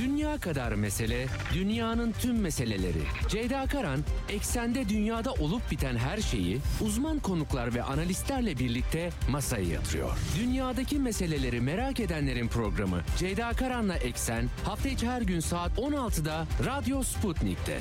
[0.00, 3.02] Dünya kadar mesele, dünyanın tüm meseleleri.
[3.28, 10.18] Ceyda Karan, eksende dünyada olup biten her şeyi uzman konuklar ve analistlerle birlikte masaya yatırıyor.
[10.38, 17.02] Dünyadaki meseleleri merak edenlerin programı Ceyda Karan'la Eksen hafta içi her gün saat 16'da Radyo
[17.02, 17.78] Sputnik'te.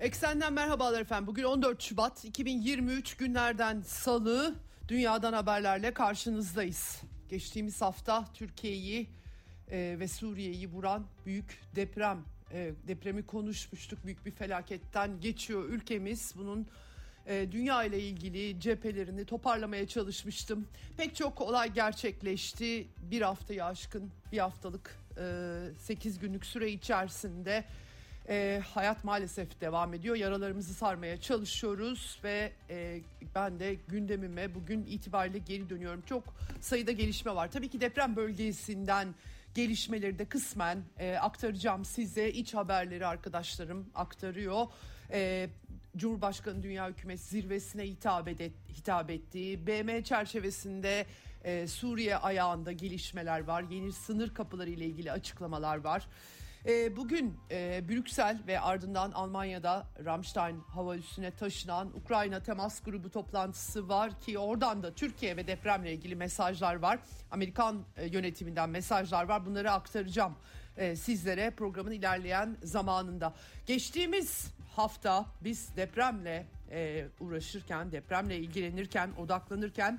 [0.00, 1.26] Eksenden merhabalar efendim.
[1.26, 4.54] Bugün 14 Şubat 2023 günlerden salı
[4.88, 7.02] dünyadan haberlerle karşınızdayız.
[7.28, 9.06] Geçtiğimiz hafta Türkiye'yi
[9.70, 14.04] e, ve Suriye'yi vuran büyük deprem e, depremi konuşmuştuk.
[14.04, 16.32] Büyük bir felaketten geçiyor ülkemiz.
[16.36, 16.66] Bunun
[17.26, 20.68] e, dünya ile ilgili cephelerini toparlamaya çalışmıştım.
[20.96, 22.86] Pek çok olay gerçekleşti.
[22.98, 27.64] Bir haftayı aşkın bir haftalık e, 8 günlük süre içerisinde
[28.28, 30.16] e, hayat maalesef devam ediyor.
[30.16, 33.00] Yaralarımızı sarmaya çalışıyoruz ve e,
[33.34, 36.02] ben de gündemime bugün itibariyle geri dönüyorum.
[36.06, 36.24] Çok
[36.60, 37.50] sayıda gelişme var.
[37.50, 39.14] Tabii ki deprem bölgesinden
[39.54, 42.30] gelişmeleri de kısmen e, aktaracağım size.
[42.30, 44.66] İç haberleri arkadaşlarım aktarıyor.
[45.12, 45.50] E,
[45.96, 51.06] Cumhurbaşkanı Dünya Hükümet Zirvesi'ne hitap, et, hitap ettiği BM çerçevesinde
[51.44, 53.64] e, Suriye ayağında gelişmeler var.
[53.70, 56.08] Yeni sınır kapıları ile ilgili açıklamalar var.
[56.68, 63.88] E, bugün e, Brüksel ve ardından Almanya'da Ramstein hava üssüne taşınan Ukrayna temas grubu toplantısı
[63.88, 66.98] var ki oradan da Türkiye ve depremle ilgili mesajlar var.
[67.30, 69.46] Amerikan e, yönetiminden mesajlar var.
[69.46, 70.34] Bunları aktaracağım
[70.76, 73.34] e, sizlere programın ilerleyen zamanında.
[73.66, 79.98] Geçtiğimiz hafta biz depremle e, uğraşırken, depremle ilgilenirken, odaklanırken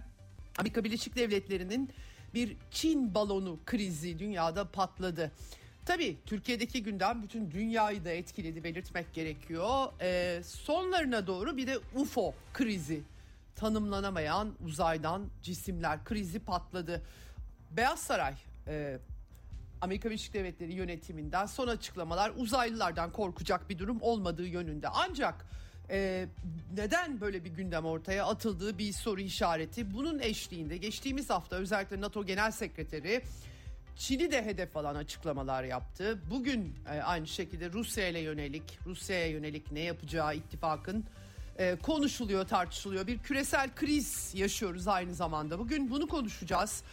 [0.57, 1.89] Amerika Birleşik Devletleri'nin
[2.33, 5.31] bir Çin balonu krizi dünyada patladı.
[5.89, 9.87] Tabii Türkiye'deki gündem bütün dünyayı da etkiledi belirtmek gerekiyor.
[10.01, 13.01] Ee, sonlarına doğru bir de UFO krizi
[13.55, 17.01] tanımlanamayan uzaydan cisimler krizi patladı.
[17.71, 18.33] Beyaz Saray
[18.67, 18.97] e,
[19.81, 24.87] Amerika Birleşik Devletleri yönetiminden son açıklamalar uzaylılardan korkacak bir durum olmadığı yönünde.
[24.87, 25.45] Ancak
[25.89, 26.27] e,
[26.73, 29.93] neden böyle bir gündem ortaya atıldığı bir soru işareti.
[29.93, 33.21] Bunun eşliğinde geçtiğimiz hafta özellikle NATO Genel Sekreteri
[33.99, 36.19] Çin'i de hedef alan açıklamalar yaptı.
[36.29, 41.05] Bugün e, aynı şekilde Rusya ile yönelik, Rusya'ya yönelik ne yapacağı ittifakın
[41.57, 43.07] e, konuşuluyor, tartışılıyor.
[43.07, 45.59] Bir küresel kriz yaşıyoruz aynı zamanda.
[45.59, 46.83] Bugün bunu konuşacağız.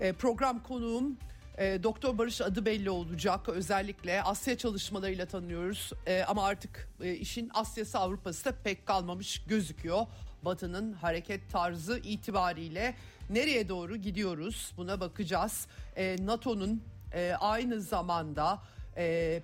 [0.00, 1.16] E, program konuğum
[1.58, 3.48] Doktor Barış adı belli olacak.
[3.48, 5.92] Özellikle Asya çalışmalarıyla tanıyoruz.
[6.26, 6.88] Ama artık
[7.20, 10.06] işin Asya'sı Avrupa'sı da pek kalmamış gözüküyor.
[10.44, 12.94] Batı'nın hareket tarzı itibariyle
[13.30, 15.66] nereye doğru gidiyoruz buna bakacağız.
[15.96, 16.82] E, NATO'nun
[17.12, 18.62] e, aynı zamanda
[18.96, 19.42] e,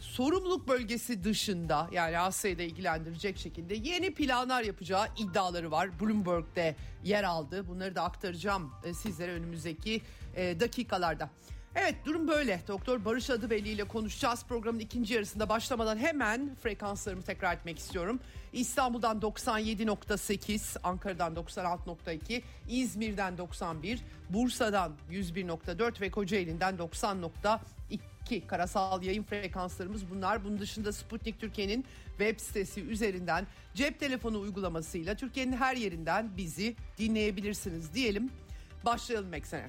[0.00, 6.00] sorumluluk bölgesi dışında yani Asya'yı da ilgilendirecek şekilde yeni planlar yapacağı iddiaları var.
[6.00, 7.68] Bloomberg'de yer aldı.
[7.68, 10.02] Bunları da aktaracağım e, sizlere önümüzdeki
[10.36, 11.30] e, dakikalarda.
[11.76, 12.60] Evet durum böyle.
[12.68, 14.44] Doktor Barış Adıbelli ile konuşacağız.
[14.48, 18.20] Programın ikinci yarısında başlamadan hemen frekanslarımı tekrar etmek istiyorum.
[18.52, 24.00] İstanbul'dan 97.8, Ankara'dan 96.2, İzmir'den 91,
[24.30, 30.44] Bursa'dan 101.4 ve Kocaeli'nden 90.2 karasal yayın frekanslarımız bunlar.
[30.44, 31.84] Bunun dışında Sputnik Türkiye'nin
[32.18, 38.30] web sitesi üzerinden cep telefonu uygulamasıyla Türkiye'nin her yerinden bizi dinleyebilirsiniz diyelim.
[38.84, 39.68] Başlayalım eksene.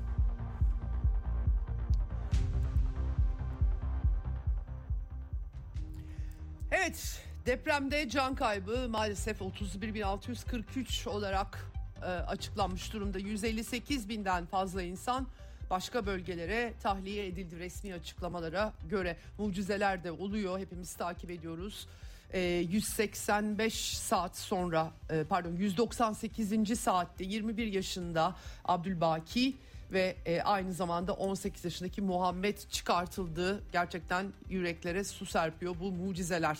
[6.81, 11.71] Evet depremde can kaybı maalesef 31.643 olarak
[12.01, 13.19] e, açıklanmış durumda.
[13.19, 15.27] 158 binden fazla insan
[15.69, 19.17] başka bölgelere tahliye edildi resmi açıklamalara göre.
[19.37, 21.87] Mucizeler de oluyor hepimiz takip ediyoruz.
[22.33, 26.79] E, 185 saat sonra e, pardon 198.
[26.79, 28.35] saatte 21 yaşında
[28.65, 29.57] Abdülbaki
[29.91, 33.63] ve e, aynı zamanda 18 yaşındaki Muhammed çıkartıldı.
[33.71, 36.59] Gerçekten yüreklere su serpiyor bu mucizeler.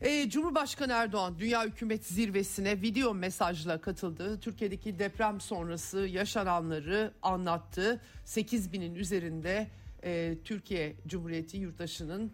[0.00, 4.40] E, Cumhurbaşkanı Erdoğan Dünya Hükümet Zirvesi'ne video mesajla katıldı.
[4.40, 8.00] Türkiye'deki deprem sonrası yaşananları anlattı.
[8.24, 9.68] 8 binin üzerinde
[10.04, 12.32] e, Türkiye Cumhuriyeti yurttaşının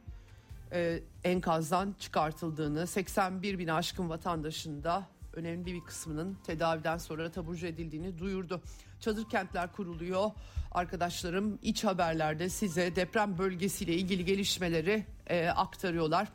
[0.73, 8.19] e, enkazdan çıkartıldığını, 81 bin aşkın vatandaşın da önemli bir kısmının tedaviden sonra taburcu edildiğini
[8.19, 8.62] duyurdu.
[9.02, 10.31] Çadır kentler kuruluyor.
[10.72, 16.28] Arkadaşlarım iç haberlerde size deprem bölgesiyle ilgili gelişmeleri e, aktarıyorlar.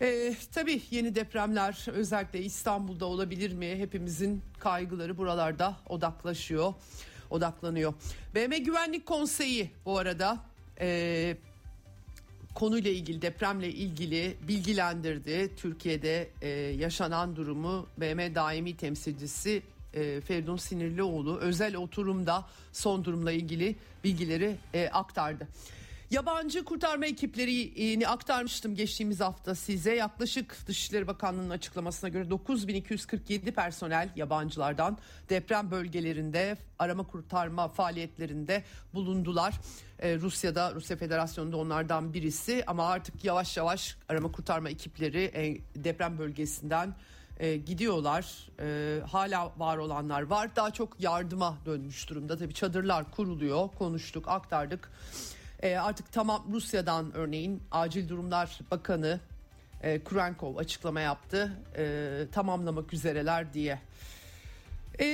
[0.00, 3.76] E, tabii yeni depremler özellikle İstanbul'da olabilir mi?
[3.76, 6.74] Hepimizin kaygıları buralarda odaklaşıyor,
[7.30, 7.94] odaklanıyor.
[8.34, 10.38] BM Güvenlik Konseyi bu arada
[10.80, 11.36] e,
[12.54, 15.50] konuyla ilgili depremle ilgili bilgilendirdi.
[15.56, 19.62] Türkiye'de e, yaşanan durumu BM daimi temsilcisi
[19.94, 25.48] e, Feridun Sinirlioğlu özel oturumda son durumla ilgili bilgileri e, aktardı.
[26.10, 29.94] Yabancı kurtarma ekiplerini aktarmıştım geçtiğimiz hafta size.
[29.94, 34.98] Yaklaşık Dışişleri Bakanlığı'nın açıklamasına göre 9247 personel yabancılardan
[35.28, 38.64] deprem bölgelerinde arama kurtarma faaliyetlerinde
[38.94, 39.60] bulundular.
[39.98, 46.18] Ee, Rusya'da Rusya Federasyonu'nda onlardan birisi ama artık yavaş yavaş arama kurtarma ekipleri e, deprem
[46.18, 46.94] bölgesinden
[47.38, 48.48] e, gidiyorlar.
[48.60, 50.56] E, hala var olanlar var.
[50.56, 52.38] Daha çok yardıma dönmüş durumda.
[52.38, 53.68] Tabii çadırlar kuruluyor.
[53.78, 54.90] Konuştuk, aktardık.
[55.62, 59.20] E, artık tamam Rusya'dan örneğin Acil Durumlar Bakanı
[59.82, 61.52] e, Kurenkov açıklama yaptı.
[61.76, 63.80] E, tamamlamak üzereler diye.
[65.00, 65.04] E,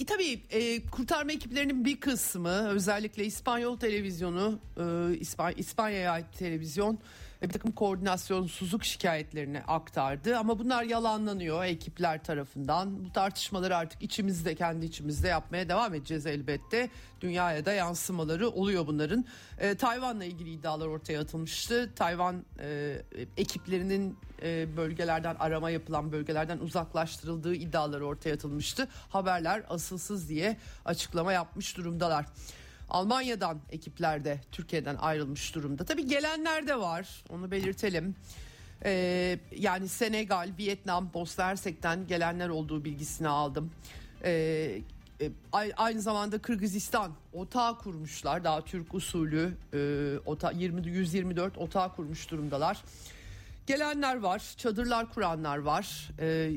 [0.00, 6.98] e, tabii e, kurtarma ekiplerinin bir kısmı özellikle İspanyol televizyonu, e, İspanya, İspanya'ya ait televizyon
[7.42, 10.36] bir takım koordinasyonsuzluk şikayetlerini aktardı.
[10.38, 13.04] Ama bunlar yalanlanıyor ekipler tarafından.
[13.04, 16.90] Bu tartışmaları artık içimizde kendi içimizde yapmaya devam edeceğiz elbette.
[17.20, 19.24] Dünyaya da yansımaları oluyor bunların.
[19.58, 21.94] Ee, Tayvan'la ilgili iddialar ortaya atılmıştı.
[21.96, 22.96] Tayvan e,
[23.36, 28.88] ekiplerinin e, bölgelerden arama yapılan bölgelerden uzaklaştırıldığı iddiaları ortaya atılmıştı.
[29.08, 32.26] Haberler asılsız diye açıklama yapmış durumdalar.
[32.88, 35.84] Almanya'dan ekipler de Türkiye'den ayrılmış durumda.
[35.84, 38.14] Tabii gelenler de var onu belirtelim.
[38.84, 43.70] Ee, yani Senegal, Vietnam, Bosna Hersek'ten gelenler olduğu bilgisini aldım.
[44.24, 44.82] Ee,
[45.20, 45.30] e,
[45.76, 48.44] aynı zamanda Kırgızistan otağı kurmuşlar.
[48.44, 49.78] Daha Türk usulü e,
[50.26, 52.82] ota 20 124 otağı kurmuş durumdalar.
[53.66, 56.10] Gelenler var, çadırlar kuranlar var.
[56.20, 56.50] E,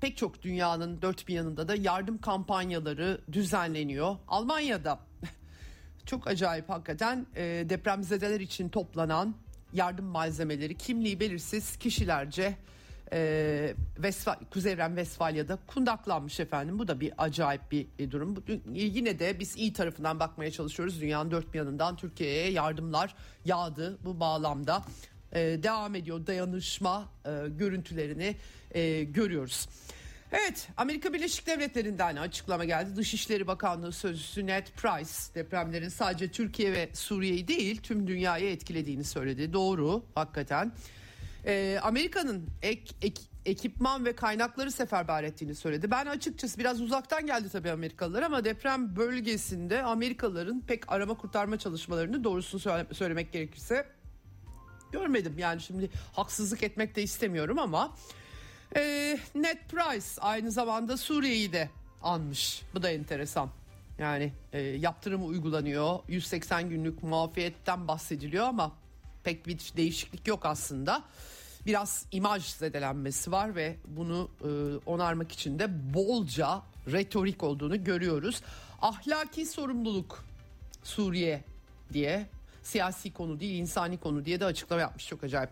[0.00, 4.16] pek çok dünyanın dört bir yanında da yardım kampanyaları düzenleniyor.
[4.28, 4.98] Almanya'da
[6.08, 9.34] çok acayip hakikaten e, depremzedeler için toplanan
[9.72, 12.56] yardım malzemeleri kimliği belirsiz kişilerce
[13.12, 16.78] e, Vesfal, Kuzeyren Vesfalya'da kundaklanmış efendim.
[16.78, 18.36] Bu da bir acayip bir, bir durum.
[18.36, 18.40] Bu,
[18.74, 21.00] yine de biz iyi tarafından bakmaya çalışıyoruz.
[21.00, 23.14] Dünyanın dört bir yanından Türkiye'ye yardımlar
[23.44, 24.82] yağdı bu bağlamda.
[25.32, 28.36] E, devam ediyor dayanışma e, görüntülerini
[28.70, 29.68] e, görüyoruz.
[30.32, 32.96] Evet Amerika Birleşik Devletleri'nden açıklama geldi.
[32.96, 39.52] Dışişleri Bakanlığı Sözcüsü Ned Price depremlerin sadece Türkiye ve Suriye'yi değil tüm dünyayı etkilediğini söyledi.
[39.52, 40.72] Doğru hakikaten.
[41.46, 45.90] Ee, Amerika'nın ek, ek, ekipman ve kaynakları seferber ettiğini söyledi.
[45.90, 52.24] Ben açıkçası biraz uzaktan geldi tabii Amerikalılar ama deprem bölgesinde Amerikalıların pek arama kurtarma çalışmalarını
[52.24, 53.86] doğrusunu söyle, söylemek gerekirse
[54.92, 55.34] görmedim.
[55.38, 57.94] Yani şimdi haksızlık etmek de istemiyorum ama
[58.76, 61.70] e, Ned Price aynı zamanda Suriye'yi de
[62.02, 62.62] anmış.
[62.74, 63.50] Bu da enteresan.
[63.98, 65.98] Yani e, yaptırım uygulanıyor.
[66.08, 68.72] 180 günlük muafiyetten bahsediliyor ama
[69.24, 71.02] pek bir değişiklik yok aslında.
[71.66, 74.48] Biraz imaj zedelenmesi var ve bunu e,
[74.86, 76.62] onarmak için de bolca
[76.92, 78.42] retorik olduğunu görüyoruz.
[78.82, 80.24] Ahlaki sorumluluk
[80.82, 81.44] Suriye
[81.92, 82.26] diye
[82.62, 85.50] siyasi konu değil insani konu diye de açıklama yapmış çok acayip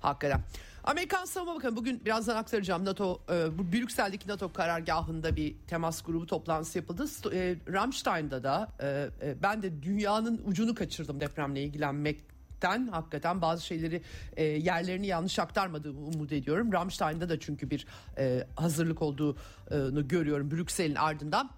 [0.00, 0.40] hakikaten.
[0.88, 6.78] Amerikan Savunma Bakanı bugün birazdan aktaracağım NATO e, Brüksel'deki NATO karargahında bir temas grubu toplantısı
[6.78, 7.04] yapıldı.
[7.32, 8.86] E, Ramstein'da da e,
[9.22, 14.02] e, ben de dünyanın ucunu kaçırdım depremle ilgilenmekten hakikaten bazı şeyleri
[14.36, 16.72] e, yerlerini yanlış aktarmadığımı umut ediyorum.
[16.72, 17.86] Ramstein'da da çünkü bir
[18.18, 21.50] e, hazırlık olduğunu görüyorum Brüksel'in ardından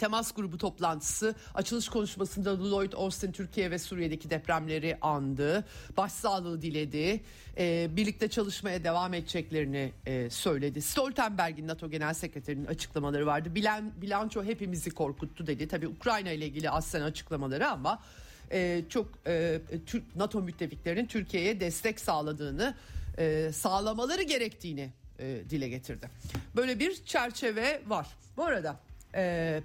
[0.00, 5.64] temas grubu toplantısı açılış konuşmasında Lloyd Austin Türkiye ve Suriye'deki depremleri andı.
[5.96, 7.20] Başsağlığı diledi.
[7.58, 10.82] E, birlikte çalışmaya devam edeceklerini e, söyledi.
[10.82, 13.54] Stoltenberg'in NATO Genel Sekreterinin açıklamaları vardı.
[13.54, 15.68] Bilan, bilanço hepimizi korkuttu dedi.
[15.68, 18.02] Tabii Ukrayna ile ilgili aslen açıklamaları ama
[18.52, 19.60] e, çok e,
[20.16, 22.74] NATO müttefiklerinin Türkiye'ye destek sağladığını
[23.18, 26.08] e, sağlamaları gerektiğini e, dile getirdi.
[26.56, 28.06] Böyle bir çerçeve var.
[28.36, 28.76] Bu arada
[29.14, 29.62] e,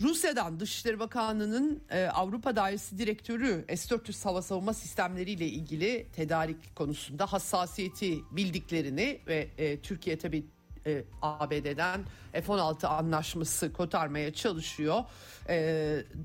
[0.00, 8.18] Rusya'dan Dışişleri Bakanlığı'nın e, Avrupa Dairesi Direktörü S-400 hava savunma sistemleriyle ilgili tedarik konusunda hassasiyeti
[8.30, 10.44] bildiklerini ve e, Türkiye tabii
[10.86, 12.00] e, ABD'den
[12.32, 15.04] F-16 anlaşması kotarmaya çalışıyor.
[15.48, 15.56] E,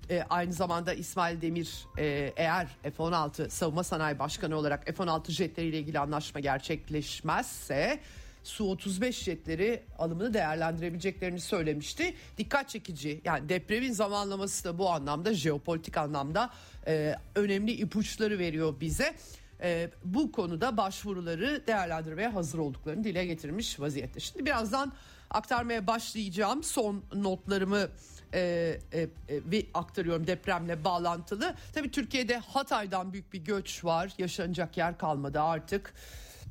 [0.09, 5.99] e, aynı zamanda İsmail Demir e, eğer F-16 savunma sanayi başkanı olarak F-16 jetleriyle ilgili
[5.99, 7.99] anlaşma gerçekleşmezse
[8.43, 12.13] Su-35 jetleri alımını değerlendirebileceklerini söylemişti.
[12.37, 16.49] Dikkat çekici yani depremin zamanlaması da bu anlamda jeopolitik anlamda
[16.87, 19.15] e, önemli ipuçları veriyor bize.
[19.61, 24.19] E, bu konuda başvuruları değerlendirmeye hazır olduklarını dile getirmiş vaziyette.
[24.19, 24.93] Şimdi birazdan
[25.29, 27.89] aktarmaya başlayacağım son notlarımı
[28.33, 31.55] e, e, e, aktarıyorum depremle bağlantılı.
[31.73, 34.13] Tabii Türkiye'de Hatay'dan büyük bir göç var.
[34.17, 35.93] Yaşanacak yer kalmadı artık.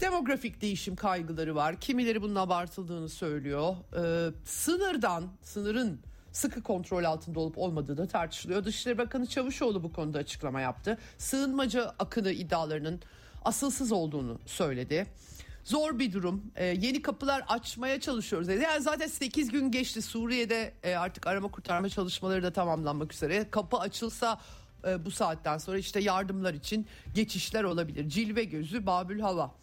[0.02, 1.80] Demografik değişim kaygıları var.
[1.80, 3.76] Kimileri bunun abartıldığını söylüyor.
[3.96, 6.00] Ee, sınırdan, sınırın
[6.32, 8.64] sıkı kontrol altında olup olmadığı da tartışılıyor.
[8.64, 10.98] Dışişleri Bakanı Çavuşoğlu bu konuda açıklama yaptı.
[11.18, 13.00] Sığınmacı akını iddialarının
[13.44, 15.06] asılsız olduğunu söyledi.
[15.64, 16.42] Zor bir durum.
[16.56, 18.62] Ee, yeni kapılar açmaya çalışıyoruz dedi.
[18.62, 20.02] Yani zaten 8 gün geçti.
[20.02, 23.50] Suriye'de e, artık arama kurtarma çalışmaları da tamamlanmak üzere.
[23.50, 24.40] Kapı açılsa
[24.86, 28.08] e, bu saatten sonra işte yardımlar için geçişler olabilir.
[28.08, 29.62] Cilve gözü Babül Hava.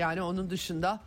[0.00, 1.00] Yani onun dışında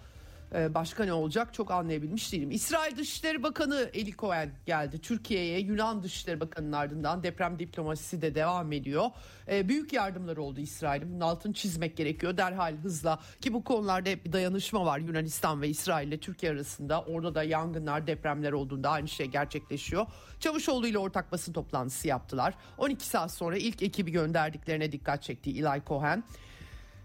[0.56, 2.52] e, başka ne olacak çok anlayabilmiş değilim.
[2.52, 5.60] İsrail Dışişleri Bakanı Eli Cohen geldi Türkiye'ye.
[5.60, 9.06] Yunan Dışişleri Bakanı'nın ardından deprem diplomasisi de devam ediyor.
[9.52, 11.10] E, büyük yardımlar oldu İsrail'in.
[11.10, 13.20] Bunun altını çizmek gerekiyor derhal hızla.
[13.42, 17.02] Ki bu konularda hep bir dayanışma var Yunanistan ve İsrail ile Türkiye arasında.
[17.02, 20.06] Orada da yangınlar, depremler olduğunda aynı şey gerçekleşiyor.
[20.40, 22.54] Çavuşoğlu ile ortak basın toplantısı yaptılar.
[22.78, 26.24] 12 saat sonra ilk ekibi gönderdiklerine dikkat çekti Eli Cohen.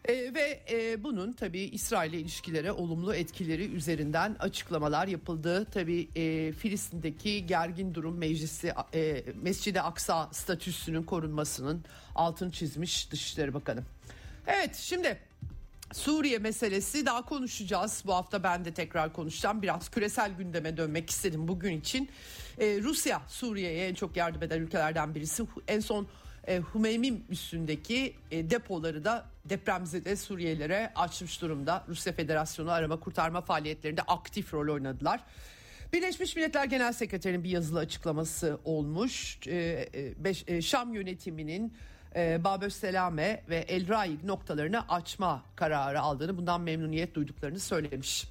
[0.04, 5.66] E, ve e, bunun tabii İsrail ile ilişkilere olumlu etkileri üzerinden açıklamalar yapıldı.
[5.74, 13.82] Tabii e, Filistin'deki gergin durum meclisi e, Mescid-i Aksa statüsünün korunmasının altını çizmiş Dışişleri Bakanı.
[14.46, 15.18] Evet şimdi
[15.92, 18.02] Suriye meselesi daha konuşacağız.
[18.06, 19.62] Bu hafta ben de tekrar konuşacağım.
[19.62, 22.08] Biraz küresel gündeme dönmek istedim bugün için.
[22.58, 25.46] Ee, Rusya Suriye'ye en çok yardım eden ülkelerden birisi.
[25.68, 26.06] En son
[26.46, 31.84] e, Hümeymim üstündeki e, depoları da depremzede Suriyelilere açmış durumda.
[31.88, 35.20] Rusya Federasyonu arama kurtarma faaliyetlerinde aktif rol oynadılar.
[35.92, 39.38] Birleşmiş Milletler Genel Sekreterinin bir yazılı açıklaması olmuş.
[39.46, 41.72] E, e, beş, e, Şam yönetiminin
[42.16, 48.24] e, Babös Selame ve El Raik noktalarını açma kararı aldığını, bundan memnuniyet duyduklarını söylemiş.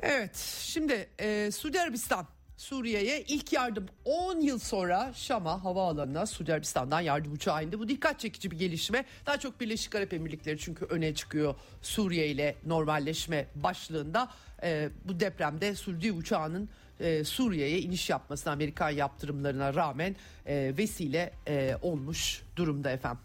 [0.00, 2.26] Evet, şimdi e, Suudi Arabistan
[2.58, 7.78] Suriye'ye ilk yardım 10 yıl sonra Şam'a havaalanına Suudi Arabistan'dan yardım uçağı indi.
[7.78, 9.04] Bu dikkat çekici bir gelişme.
[9.26, 14.28] Daha çok Birleşik Arap Emirlikleri çünkü öne çıkıyor Suriye ile normalleşme başlığında.
[14.62, 16.68] E, bu depremde Suudi uçağının
[17.00, 23.20] e, Suriye'ye iniş yapmasına Amerikan yaptırımlarına rağmen e, vesile e, olmuş durumda efendim.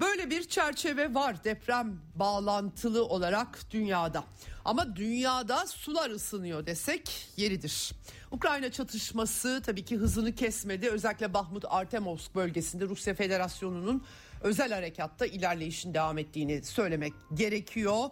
[0.00, 4.24] Böyle bir çerçeve var deprem bağlantılı olarak dünyada.
[4.64, 7.92] Ama dünyada sular ısınıyor desek yeridir.
[8.30, 10.90] Ukrayna çatışması tabii ki hızını kesmedi.
[10.90, 14.04] Özellikle Bahmut Artemovsk bölgesinde Rusya Federasyonu'nun
[14.40, 18.10] özel harekatta ilerleyişin devam ettiğini söylemek gerekiyor.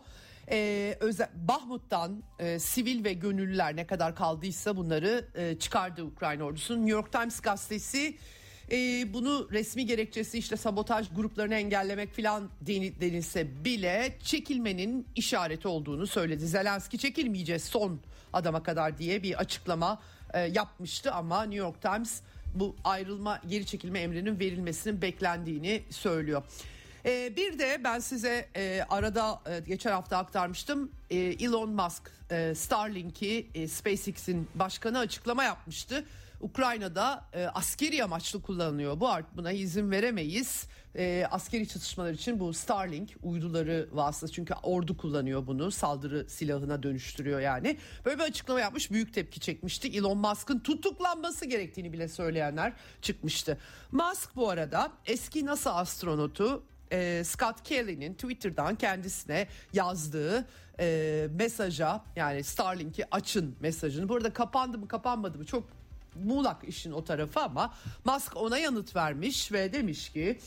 [0.50, 6.76] Ee, özel, Bahmut'tan e, sivil ve gönüllüler ne kadar kaldıysa bunları e, çıkardı Ukrayna ordusu.
[6.76, 8.18] New York Times gazetesi
[8.72, 12.50] e, bunu resmi gerekçesi işte sabotaj gruplarını engellemek filan
[13.00, 16.46] denilse bile çekilmenin işareti olduğunu söyledi.
[16.46, 18.00] Zelenski çekilmeyeceğiz son
[18.32, 20.02] adama kadar diye bir açıklama
[20.34, 22.20] e, yapmıştı ama New York Times
[22.54, 26.42] bu ayrılma geri çekilme emrinin verilmesinin beklendiğini söylüyor.
[27.04, 32.54] E, bir de ben size e, arada e, geçen hafta aktarmıştım e, Elon Musk e,
[32.54, 36.04] Starlink'i e, SpaceX'in başkanı açıklama yapmıştı.
[36.42, 39.00] Ukrayna'da e, askeri amaçlı kullanılıyor.
[39.00, 40.66] Bu art buna izin veremeyiz.
[40.96, 47.40] E, askeri çatışmalar için bu Starlink uyduları vasıtası çünkü ordu kullanıyor bunu saldırı silahına dönüştürüyor
[47.40, 47.78] yani.
[48.04, 49.88] Böyle bir açıklama yapmış büyük tepki çekmişti.
[49.88, 52.72] Elon Musk'ın tutuklanması gerektiğini bile söyleyenler
[53.02, 53.58] çıkmıştı.
[53.92, 60.46] Musk bu arada eski NASA astronotu e, Scott Kelly'nin Twitter'dan kendisine yazdığı
[60.80, 64.08] e, mesaja yani Starlink'i açın mesajını.
[64.08, 65.81] Burada kapandı mı kapanmadı mı çok
[66.24, 70.38] muğlak işin o tarafı ama Musk ona yanıt vermiş ve demiş ki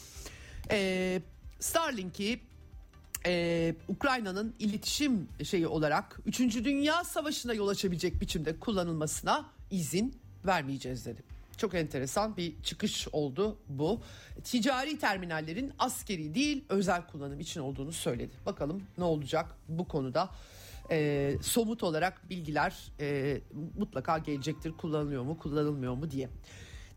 [0.72, 1.22] e,
[1.60, 2.39] Starlink'i
[3.25, 6.39] e, Ukrayna'nın iletişim şeyi olarak 3.
[6.39, 11.24] Dünya Savaşı'na yol açabilecek biçimde kullanılmasına izin vermeyeceğiz dedi.
[11.57, 14.01] Çok enteresan bir çıkış oldu bu.
[14.43, 18.34] Ticari terminallerin askeri değil özel kullanım için olduğunu söyledi.
[18.45, 20.29] Bakalım ne olacak bu konuda
[20.92, 23.42] e, somut olarak bilgiler e,
[23.77, 26.30] mutlaka gelecektir kullanılıyor mu kullanılmıyor mu diye.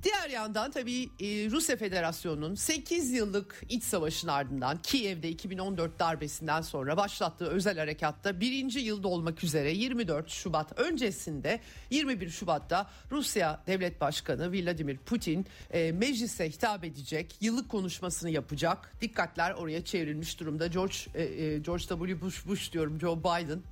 [0.02, 6.96] Diğer yandan tabii e, Rusya Federasyonu'nun 8 yıllık iç savaşın ardından Kiev'de 2014 darbesinden sonra
[6.96, 14.52] başlattığı özel harekatta birinci yılda olmak üzere 24 Şubat öncesinde 21 Şubat'ta Rusya Devlet Başkanı
[14.52, 18.92] Vladimir Putin e, meclise hitap edecek yıllık konuşmasını yapacak.
[19.00, 20.66] Dikkatler oraya çevrilmiş durumda.
[20.66, 22.20] George e, George W.
[22.20, 23.62] Bush, Bush diyorum Joe Biden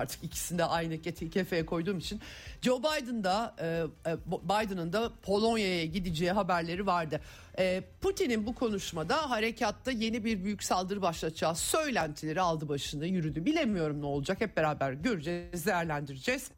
[0.00, 2.20] Artık ikisini de aynı kefeye koyduğum için.
[2.62, 3.66] Joe Biden'da e,
[4.10, 7.20] e, Biden'ın da Polonya'ya gideceği haberleri vardı.
[7.58, 13.44] E, Putin'in bu konuşmada harekatta yeni bir büyük saldırı başlatacağı söylentileri aldı başını yürüdü.
[13.44, 16.50] Bilemiyorum ne olacak hep beraber göreceğiz değerlendireceğiz.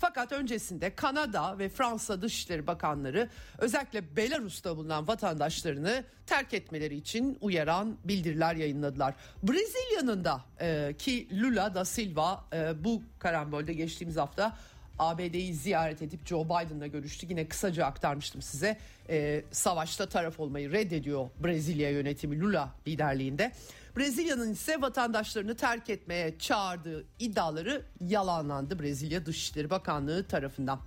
[0.00, 3.28] Fakat öncesinde Kanada ve Fransa Dışişleri Bakanları
[3.58, 9.14] özellikle Belarus'ta bulunan vatandaşlarını terk etmeleri için uyaran bildiriler yayınladılar.
[9.42, 14.56] Brezilya'nın da e, ki Lula da Silva e, bu karambolde geçtiğimiz hafta
[14.98, 17.26] ABD'yi ziyaret edip Joe Biden'la görüştü.
[17.30, 18.78] Yine kısaca aktarmıştım size.
[19.08, 23.52] E, savaşta taraf olmayı reddediyor Brezilya yönetimi Lula liderliğinde.
[23.96, 30.80] Brezilya'nın ise vatandaşlarını terk etmeye çağırdığı iddiaları yalanlandı Brezilya Dışişleri Bakanlığı tarafından.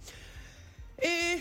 [1.04, 1.40] E,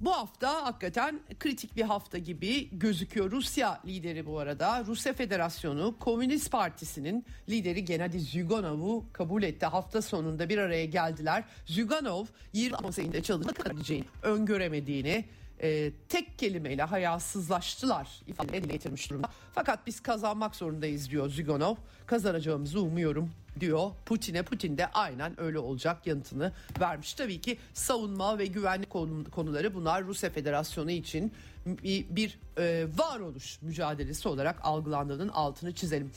[0.00, 3.30] bu hafta hakikaten kritik bir hafta gibi gözüküyor.
[3.30, 9.66] Rusya lideri bu arada Rusya Federasyonu Komünist Partisi'nin lideri Gennady Zyuganov'u kabul etti.
[9.66, 11.44] Hafta sonunda bir araya geldiler.
[11.66, 15.24] Zyuganov 20 konseyinde çalışabileceğini öngöremediğini
[15.62, 19.28] e, tek kelimeyle hayasızlaştılar ifade getirmiş durumda.
[19.54, 21.74] Fakat biz kazanmak zorundayız diyor Zyuganov.
[22.06, 24.42] Kazanacağımızı umuyorum diyor Putin'e.
[24.42, 27.14] Putin de aynen öyle olacak yanıtını vermiş.
[27.14, 28.90] Tabii ki savunma ve güvenlik
[29.32, 31.32] konuları bunlar Rusya Federasyonu için
[31.66, 36.10] bir, bir e, varoluş mücadelesi olarak algılandığının altını çizelim.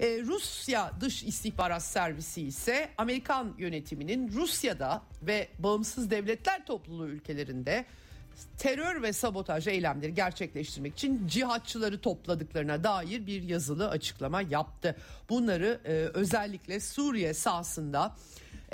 [0.00, 7.86] Ee, Rusya Dış İstihbarat Servisi ise Amerikan yönetiminin Rusya'da ve bağımsız devletler topluluğu ülkelerinde
[8.58, 14.96] terör ve sabotaj eylemleri gerçekleştirmek için cihatçıları topladıklarına dair bir yazılı açıklama yaptı.
[15.28, 18.16] Bunları e, özellikle Suriye sahasında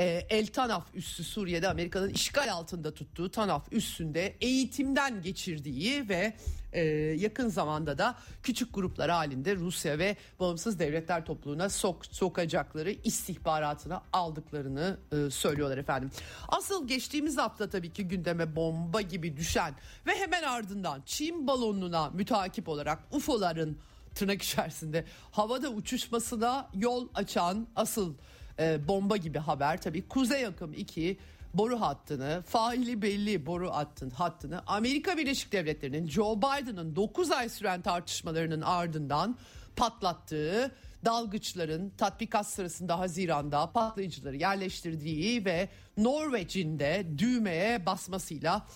[0.02, 6.34] e, El Tanaf üssü Suriye'de Amerika'nın işgal altında tuttuğu Tanaf üssünde eğitimden geçirdiği ve
[6.72, 6.82] e,
[7.18, 14.96] yakın zamanda da küçük gruplar halinde Rusya ve bağımsız devletler topluluğuna sok, sokacakları istihbaratını aldıklarını
[15.12, 16.10] e, söylüyorlar efendim.
[16.48, 19.74] Asıl geçtiğimiz hafta tabii ki gündeme bomba gibi düşen
[20.06, 23.78] ve hemen ardından Çin balonuna mütakip olarak UFO'ların
[24.14, 28.14] tırnak içerisinde havada uçuşmasına yol açan asıl
[28.58, 29.80] e, bomba gibi haber.
[29.80, 31.18] Tabii Kuzey Akım 2
[31.54, 37.82] boru hattını, faili belli boru hattın, hattını Amerika Birleşik Devletleri'nin Joe Biden'ın 9 ay süren
[37.82, 39.36] tartışmalarının ardından
[39.76, 40.72] patlattığı
[41.04, 48.66] dalgıçların tatbikat sırasında Haziran'da patlayıcıları yerleştirdiği ve Norveç'in de düğmeye basmasıyla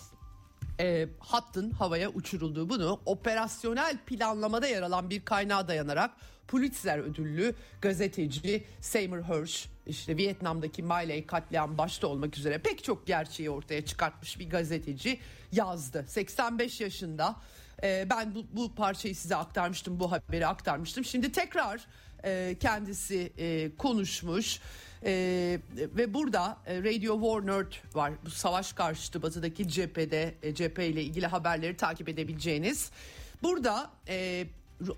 [0.81, 6.11] e, hattın havaya uçurulduğu bunu operasyonel planlamada yer alan bir kaynağa dayanarak
[6.49, 13.51] Pulitzer ödüllü gazeteci Seymour Hersh işte Vietnam'daki My katliam başta olmak üzere pek çok gerçeği
[13.51, 15.19] ortaya çıkartmış bir gazeteci
[15.53, 16.05] yazdı.
[16.09, 17.37] 85 yaşında
[17.83, 21.05] e, ben bu, bu parçayı size aktarmıştım bu haberi aktarmıştım.
[21.05, 21.87] Şimdi tekrar
[22.25, 24.61] e, kendisi e, konuşmuş.
[25.05, 28.13] Ee, ve burada e, Radio War var.
[28.25, 32.91] Bu savaş karşıtı batıdaki cephede e, cephe ile ilgili haberleri takip edebileceğiniz.
[33.43, 34.47] Burada e,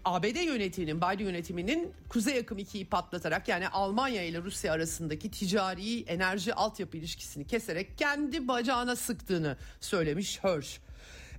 [0.05, 6.55] ABD yönetiminin, Biden yönetiminin Kuzey Akım 2'yi patlatarak yani Almanya ile Rusya arasındaki ticari enerji
[6.55, 10.79] altyapı ilişkisini keserek kendi bacağına sıktığını söylemiş Hirsch.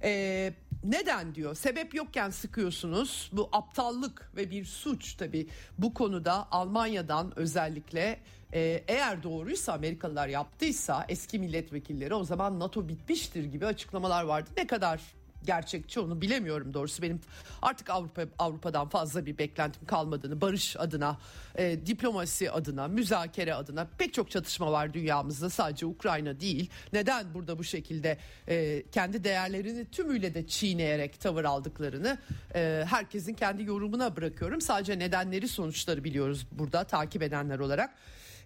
[0.03, 1.55] Ee, neden diyor?
[1.55, 3.29] Sebep yokken sıkıyorsunuz.
[3.33, 5.47] Bu aptallık ve bir suç tabii.
[5.77, 8.19] Bu konuda Almanya'dan özellikle
[8.53, 14.49] e, eğer doğruysa Amerikalılar yaptıysa eski milletvekilleri o zaman NATO bitmiştir gibi açıklamalar vardı.
[14.57, 15.01] Ne kadar
[15.45, 17.21] gerçekçi onu bilemiyorum doğrusu benim
[17.61, 21.17] artık Avrupa Avrupa'dan fazla bir beklentim kalmadığını barış adına
[21.55, 27.59] e, diplomasi adına müzakere adına pek çok çatışma var dünyamızda sadece Ukrayna değil neden burada
[27.59, 32.17] bu şekilde e, kendi değerlerini tümüyle de çiğneyerek tavır aldıklarını
[32.55, 37.95] e, herkesin kendi yorumuna bırakıyorum sadece nedenleri sonuçları biliyoruz burada takip edenler olarak.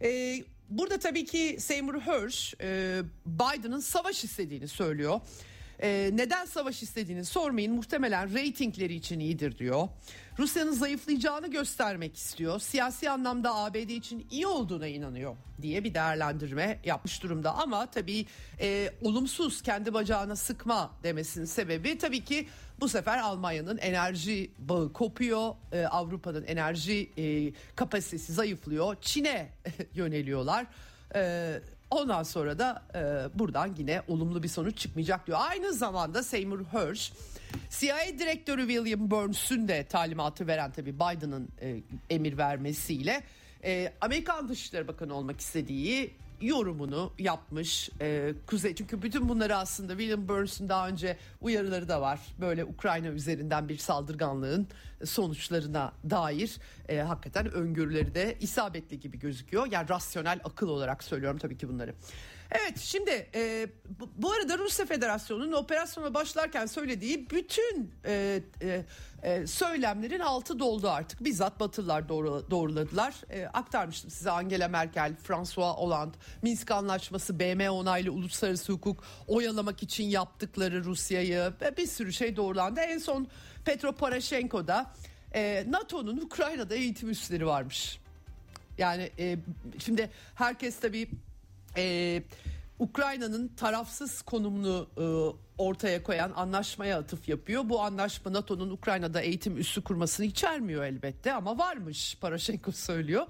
[0.02, 0.36] E,
[0.70, 5.22] burada tabii ki Seymour Hersh e, Biden'ın savaş istediğini söylüyor.
[5.82, 9.88] Ee, neden savaş istediğini sormayın muhtemelen reytingleri için iyidir diyor.
[10.40, 12.60] Rusya'nın zayıflayacağını göstermek istiyor.
[12.60, 17.56] Siyasi anlamda ABD için iyi olduğuna inanıyor diye bir değerlendirme yapmış durumda.
[17.56, 18.26] Ama tabii
[18.60, 22.48] e, olumsuz kendi bacağına sıkma demesinin sebebi tabii ki
[22.80, 25.56] bu sefer Almanya'nın enerji bağı kopuyor.
[25.72, 28.96] E, Avrupa'nın enerji e, kapasitesi zayıflıyor.
[29.02, 29.50] Çin'e
[29.94, 30.66] yöneliyorlar.
[31.16, 31.60] E,
[31.94, 35.38] Ondan sonra da e, buradan yine olumlu bir sonuç çıkmayacak diyor.
[35.42, 37.14] Aynı zamanda Seymour Hersh
[37.70, 41.80] CIA direktörü William Burns'ün de talimatı veren tabii Biden'ın e,
[42.10, 43.24] emir vermesiyle
[43.64, 48.76] e, Amerikan Dışişleri Bakanı olmak istediği yorumunu yapmış e, Kuzey.
[48.76, 52.20] Çünkü bütün bunları aslında William Burns'un daha önce uyarıları da var.
[52.42, 54.68] Böyle Ukrayna üzerinden bir saldırganlığın
[55.06, 56.58] sonuçlarına dair
[56.90, 59.68] e, hakikaten öngörüleri de isabetli gibi gözüküyor.
[59.72, 61.96] Yani rasyonel akıl olarak söylüyorum tabii ki bunları.
[62.54, 63.68] Evet şimdi e,
[64.18, 68.86] bu, arada Rusya Federasyonu'nun operasyona başlarken söylediği bütün e, e,
[69.24, 71.24] e, söylemlerin altı doldu artık.
[71.24, 73.13] Bizzat Batılılar doğru, doğruladılar.
[73.30, 80.04] E, aktarmıştım size Angela Merkel, François Hollande, Minsk Anlaşması, BM onaylı uluslararası hukuk oyalamak için
[80.04, 82.80] yaptıkları Rusya'yı ve bir sürü şey doğrulandı.
[82.80, 83.28] En son
[83.66, 84.92] Petro Poroshenko'da
[85.36, 88.00] e, NATO'nun Ukrayna'da eğitim üsleri varmış.
[88.78, 89.38] Yani e,
[89.80, 91.10] şimdi herkes tabii
[91.78, 92.24] e,
[92.80, 95.06] Ukrayna'nın tarafsız konumunu e,
[95.58, 97.70] ortaya koyan anlaşmaya atıf yapıyor.
[97.70, 103.28] Bu anlaşma NATO'nun Ukrayna'da eğitim üssü kurmasını içermiyor elbette ama varmış Paraşenko söylüyor.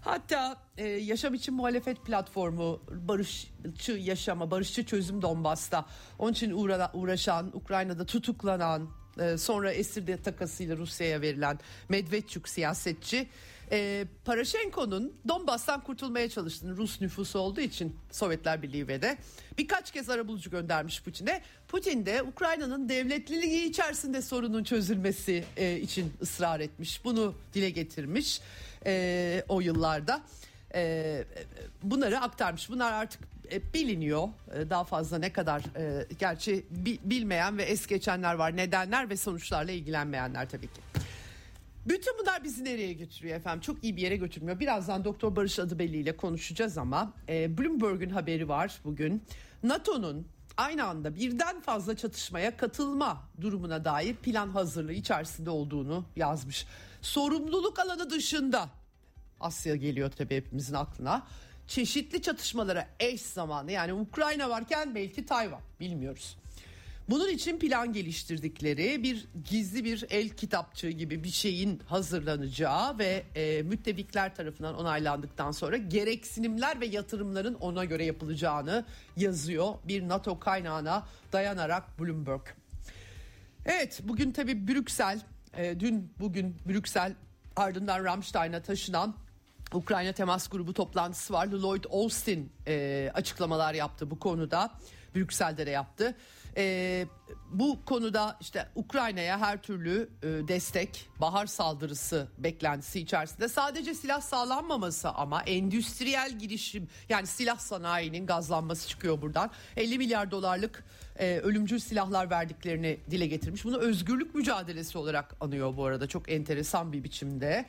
[0.00, 5.86] Hatta e, Yaşam için Muhalefet Platformu barışçı yaşama, barışçı çözüm Donbas'ta
[6.18, 8.88] onun için uğra, uğraşan, Ukrayna'da tutuklanan,
[9.20, 13.28] e, sonra esir takasıyla Rusya'ya verilen Medvedçuk siyasetçi
[13.72, 19.18] e, Paraşenko'nun Donbas'tan kurtulmaya çalıştığını Rus nüfusu olduğu için Sovyetler Birliği ve de
[19.58, 21.42] birkaç kez arabulucu göndermiş Putin'e.
[21.68, 27.04] Putin de Ukrayna'nın devletliliği içerisinde sorunun çözülmesi e, için ısrar etmiş.
[27.04, 28.40] Bunu dile getirmiş
[28.86, 30.22] e, o yıllarda.
[30.74, 31.24] E,
[31.82, 32.70] bunları aktarmış.
[32.70, 33.20] Bunlar artık
[33.52, 34.28] e, biliniyor.
[34.54, 36.64] E, daha fazla ne kadar e, gerçi
[37.04, 38.56] bilmeyen ve es geçenler var.
[38.56, 40.80] Nedenler ve sonuçlarla ilgilenmeyenler tabii ki.
[41.86, 43.60] Bütün bunlar bizi nereye götürüyor efendim?
[43.60, 44.60] Çok iyi bir yere götürmüyor.
[44.60, 49.22] Birazdan Doktor Barış Adıbelli ile konuşacağız ama e, Bloomberg'un haberi var bugün.
[49.62, 56.66] NATO'nun aynı anda birden fazla çatışmaya katılma durumuna dair plan hazırlığı içerisinde olduğunu yazmış.
[57.02, 58.68] Sorumluluk alanı dışında
[59.40, 61.26] Asya geliyor tabii hepimizin aklına.
[61.66, 66.36] Çeşitli çatışmalara eş zamanlı yani Ukrayna varken belki Tayvan bilmiyoruz.
[67.10, 73.62] Bunun için plan geliştirdikleri bir gizli bir el kitapçığı gibi bir şeyin hazırlanacağı ve e,
[73.62, 78.84] müttefikler tarafından onaylandıktan sonra gereksinimler ve yatırımların ona göre yapılacağını
[79.16, 82.42] yazıyor bir NATO kaynağına dayanarak Bloomberg.
[83.66, 85.20] Evet bugün tabi Brüksel,
[85.56, 87.14] e, dün bugün Brüksel
[87.56, 89.14] ardından Ramstein'a taşınan
[89.74, 91.46] Ukrayna Temas Grubu toplantısı var.
[91.46, 94.70] Lloyd Austin e, açıklamalar yaptı bu konuda.
[95.14, 96.16] Brüksel'de de yaptı.
[96.56, 97.06] E,
[97.50, 105.08] bu konuda işte Ukrayna'ya her türlü e, destek, bahar saldırısı beklentisi içerisinde sadece silah sağlanmaması
[105.10, 109.50] ama endüstriyel girişim yani silah sanayinin gazlanması çıkıyor buradan.
[109.76, 110.84] 50 milyar dolarlık
[111.18, 113.64] e, ölümcül silahlar verdiklerini dile getirmiş.
[113.64, 117.66] Bunu özgürlük mücadelesi olarak anıyor bu arada çok enteresan bir biçimde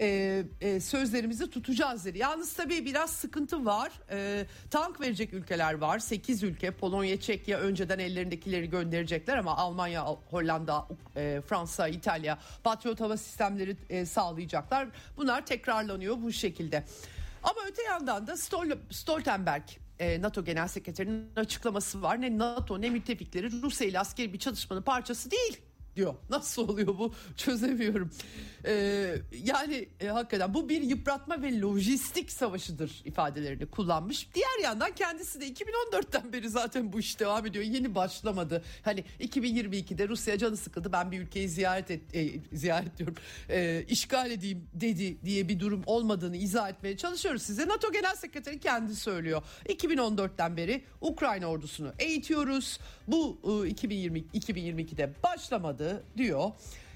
[0.00, 2.18] e, e, sözlerimizi tutacağız dedi.
[2.18, 3.92] Yalnız tabii biraz sıkıntı var.
[4.10, 5.98] E, tank verecek ülkeler var.
[5.98, 13.16] 8 ülke Polonya, Çekya önceden ellerindekileri gönderecekler ama Almanya, Hollanda, e, Fransa, İtalya Patriot hava
[13.16, 14.88] sistemleri e, sağlayacaklar.
[15.16, 16.84] Bunlar tekrarlanıyor bu şekilde.
[17.42, 19.62] Ama öte yandan da Stol Stoltenberg
[19.98, 22.20] e, NATO Genel Sekreterinin açıklaması var.
[22.20, 25.60] Ne NATO ne müttefikleri Rusya ile askeri bir çatışmanın parçası değil
[26.00, 26.14] diyor.
[26.30, 28.10] Nasıl oluyor bu çözemiyorum.
[28.64, 34.28] Ee, yani e, hakikaten bu bir yıpratma ve lojistik savaşıdır ifadelerini kullanmış.
[34.34, 37.64] Diğer yandan kendisi de 2014'ten beri zaten bu iş devam ediyor.
[37.64, 38.64] Yeni başlamadı.
[38.82, 40.92] Hani 2022'de Rusya canı sıkıldı.
[40.92, 43.14] Ben bir ülkeyi ziyaret et, e, ziyaret diyorum.
[43.48, 47.68] E, işgal edeyim dedi diye bir durum olmadığını izah etmeye çalışıyoruz size.
[47.68, 49.42] NATO Genel Sekreteri kendi söylüyor.
[49.68, 52.78] 2014'ten beri Ukrayna ordusunu eğitiyoruz.
[53.10, 56.50] Bu e, 2020 2022'de başlamadı diyor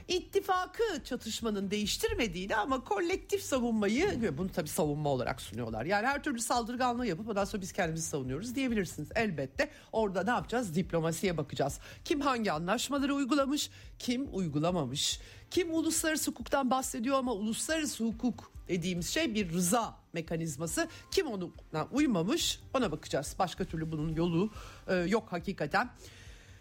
[0.08, 5.84] ittifakı çatışmanın değiştirmediğini ama kolektif savunmayı bunu tabii savunma olarak sunuyorlar.
[5.84, 9.08] Yani her türlü saldırganlığı yapıp ondan sonra biz kendimizi savunuyoruz diyebilirsiniz.
[9.14, 10.74] Elbette orada ne yapacağız?
[10.74, 11.78] Diplomasiye bakacağız.
[12.04, 15.20] Kim hangi anlaşmaları uygulamış, kim uygulamamış?
[15.50, 20.88] Kim uluslararası hukuktan bahsediyor ama uluslararası hukuk dediğimiz şey bir rıza mekanizması.
[21.10, 23.36] Kim ona uymamış ona bakacağız.
[23.38, 24.50] Başka türlü bunun yolu
[24.88, 25.90] e, yok hakikaten.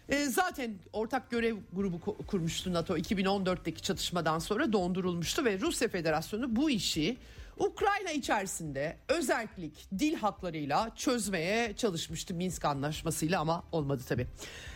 [0.08, 6.70] E, zaten ortak görev grubu kurmuştu NATO 2014'teki çatışmadan sonra dondurulmuştu ve Rusya Federasyonu bu
[6.70, 7.16] işi
[7.58, 14.26] Ukrayna içerisinde özellik dil haklarıyla çözmeye çalışmıştı Minsk anlaşmasıyla ama olmadı tabii.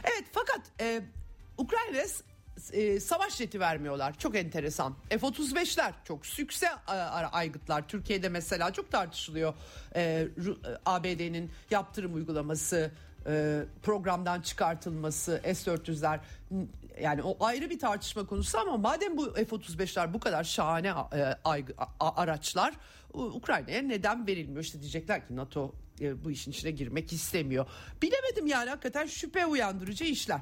[0.04, 1.02] Evet fakat e,
[1.58, 2.04] Ukrayna
[2.72, 4.18] e, savaş jeti vermiyorlar.
[4.18, 4.94] Çok enteresan.
[5.08, 6.68] F-35'ler çok sükse
[7.32, 7.88] aygıtlar.
[7.88, 9.54] Türkiye'de mesela çok tartışılıyor.
[9.94, 10.28] E,
[10.86, 12.90] ABD'nin yaptırım uygulaması,
[13.28, 16.20] e, programdan çıkartılması, S-400'ler
[17.02, 20.94] yani o ayrı bir tartışma konusu ama madem bu F-35'ler bu kadar şahane e,
[22.00, 22.74] araçlar
[23.12, 24.62] Ukrayna'ya neden verilmiyor?
[24.62, 27.66] İşte diyecekler ki NATO e, bu işin içine girmek istemiyor.
[28.02, 30.40] Bilemedim yani hakikaten şüphe uyandırıcı işler.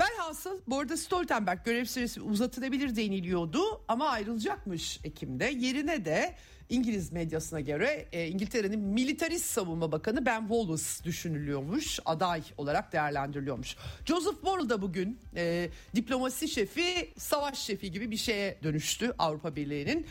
[0.00, 5.44] Velhasıl bu arada Stoltenberg görev süresi uzatılabilir deniliyordu ama ayrılacakmış Ekim'de.
[5.44, 6.34] Yerine de
[6.68, 12.00] İngiliz medyasına göre e, İngiltere'nin militarist savunma bakanı Ben Wallace düşünülüyormuş.
[12.04, 13.76] Aday olarak değerlendiriliyormuş.
[14.04, 20.06] Joseph Borrell da bugün e, diplomasi şefi, savaş şefi gibi bir şeye dönüştü Avrupa Birliği'nin.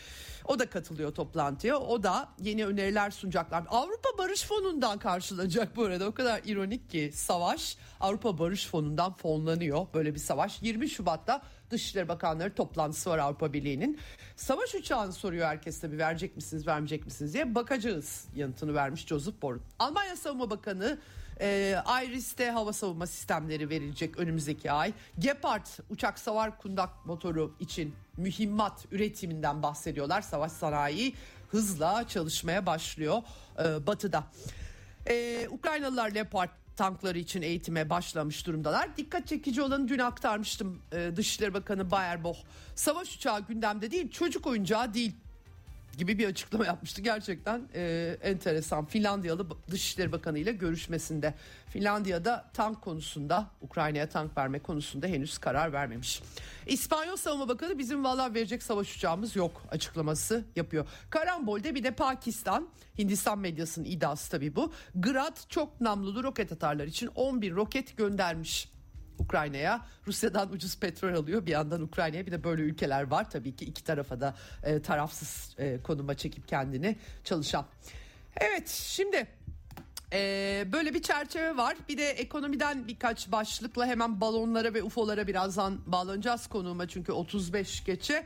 [0.48, 1.78] O da katılıyor toplantıya.
[1.80, 3.64] O da yeni öneriler sunacaklar.
[3.70, 6.08] Avrupa Barış Fonu'ndan karşılanacak bu arada.
[6.08, 10.62] O kadar ironik ki savaş Avrupa Barış Fonu'ndan fonlanıyor böyle bir savaş.
[10.62, 14.00] 20 Şubat'ta Dışişleri Bakanları toplantısı var Avrupa Birliği'nin.
[14.36, 19.62] Savaş uçağını soruyor herkes tabii verecek misiniz vermeyecek misiniz diye bakacağız yanıtını vermiş Joseph Borrell.
[19.80, 21.00] Almanya Savunma Bakanı
[21.42, 24.94] e, Iris'te hava savunma sistemleri verilecek önümüzdeki ay.
[25.20, 30.22] Gepard uçak savar kundak motoru için mühimmat üretiminden bahsediyorlar.
[30.22, 31.16] Savaş sanayi
[31.50, 33.22] hızla çalışmaya başlıyor
[33.60, 34.24] e, batıda.
[35.08, 38.98] E, Ukraynalılar Leopard tankları için eğitime başlamış durumdalar.
[38.98, 42.38] Dikkat çekici olanı dün aktarmıştım e, Dışişleri Bakanı Bayerboh.
[42.76, 45.16] Savaş uçağı gündemde değil çocuk oyuncağı değil
[45.98, 47.02] gibi bir açıklama yapmıştı.
[47.02, 48.86] Gerçekten e, enteresan.
[48.86, 51.34] Finlandiyalı Dışişleri Bakanı ile görüşmesinde.
[51.70, 56.22] Finlandiya'da tank konusunda Ukrayna'ya tank verme konusunda henüz karar vermemiş.
[56.66, 60.88] İspanyol Savunma Bakanı bizim valla verecek savaş uçağımız yok açıklaması yapıyor.
[61.10, 64.74] Karambol'de bir de Pakistan, Hindistan medyasının iddiası tabii bu.
[64.96, 68.75] Grad çok namlulu roket atarlar için 11 roket göndermiş.
[69.20, 73.66] Ukrayna'ya Rusya'dan ucuz petrol alıyor bir yandan Ukrayna'ya bir de böyle ülkeler var tabii ki
[73.66, 77.66] iki tarafa da e, tarafsız e, konuma çekip kendini çalışan.
[78.38, 79.28] Evet şimdi
[80.14, 81.76] ee, böyle bir çerçeve var.
[81.90, 88.26] Bir de ekonomiden birkaç başlıkla hemen balonlara ve UFO'lara birazdan bağlanacağız konuğuma çünkü 35 geçe.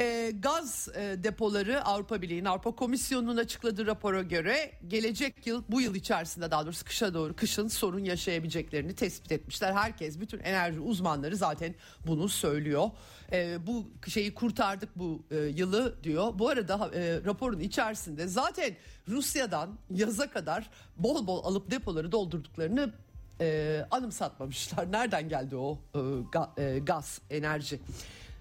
[0.00, 5.94] E, gaz e, depoları Avrupa Birliği'nin Avrupa Komisyonu'nun açıkladığı rapora göre gelecek yıl bu yıl
[5.94, 9.72] içerisinde daha doğrusu kışa doğru kışın sorun yaşayabileceklerini tespit etmişler.
[9.72, 11.74] Herkes bütün enerji uzmanları zaten
[12.06, 12.90] bunu söylüyor.
[13.32, 16.38] E, bu şeyi kurtardık bu e, yılı diyor.
[16.38, 18.76] Bu arada e, raporun içerisinde zaten
[19.08, 22.92] Rusya'dan yaza kadar bol bol alıp depoları doldurduklarını
[23.40, 24.92] e, anımsatmamışlar.
[24.92, 26.00] Nereden geldi o e,
[26.32, 27.80] ga, e, gaz, enerji?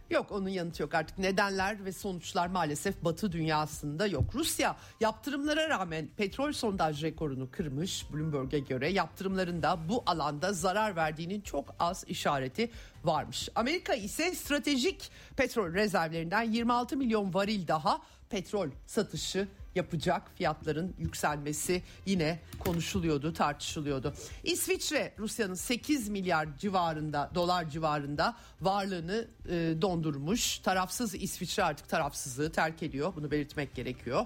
[0.10, 4.24] Yok onun yanıtı yok artık nedenler ve sonuçlar maalesef batı dünyasında yok.
[4.36, 11.42] Rusya yaptırımlara rağmen petrol sondaj rekorunu kırmış Bloomberg'e göre yaptırımların da bu alanda zarar verdiğinin
[11.42, 12.72] çok az işareti
[13.04, 13.50] varmış.
[13.56, 22.40] Amerika ise stratejik petrol rezervlerinden 26 milyon varil daha petrol satışı yapacak fiyatların yükselmesi yine
[22.60, 24.14] konuşuluyordu, tartışılıyordu.
[24.44, 30.60] İsviçre Rusya'nın 8 milyar civarında dolar civarında varlığını e, dondurmuş.
[30.60, 33.14] Tarafsız İsviçre artık tarafsızlığı terk ediyor.
[33.16, 34.26] Bunu belirtmek gerekiyor.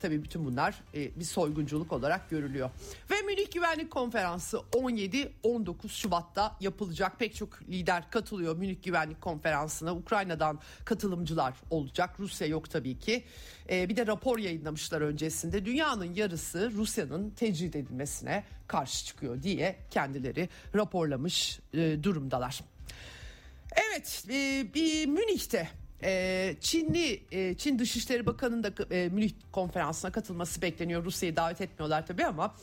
[0.00, 2.70] Tabii bütün bunlar e, bir soygunculuk olarak görülüyor.
[3.10, 7.18] Ve Münih Güvenlik Konferansı 17-19 Şubat'ta yapılacak.
[7.18, 9.94] Pek çok lider katılıyor Münih Güvenlik Konferansı'na.
[9.94, 12.20] Ukrayna'dan katılımcılar olacak.
[12.20, 13.24] Rusya yok tabii ki.
[13.70, 15.64] E, bir de rapor yayınlamışlar öncesinde.
[15.64, 22.60] Dünyanın yarısı Rusya'nın tecrit edilmesine karşı çıkıyor diye kendileri raporlamış e, durumdalar.
[23.72, 25.68] Evet, e, bir Münih'te
[26.02, 31.04] e, Çinli e, Çin Dışişleri Bakanı'nın da e, Münih konferansına katılması bekleniyor.
[31.04, 32.54] Rusya'yı davet etmiyorlar tabii ama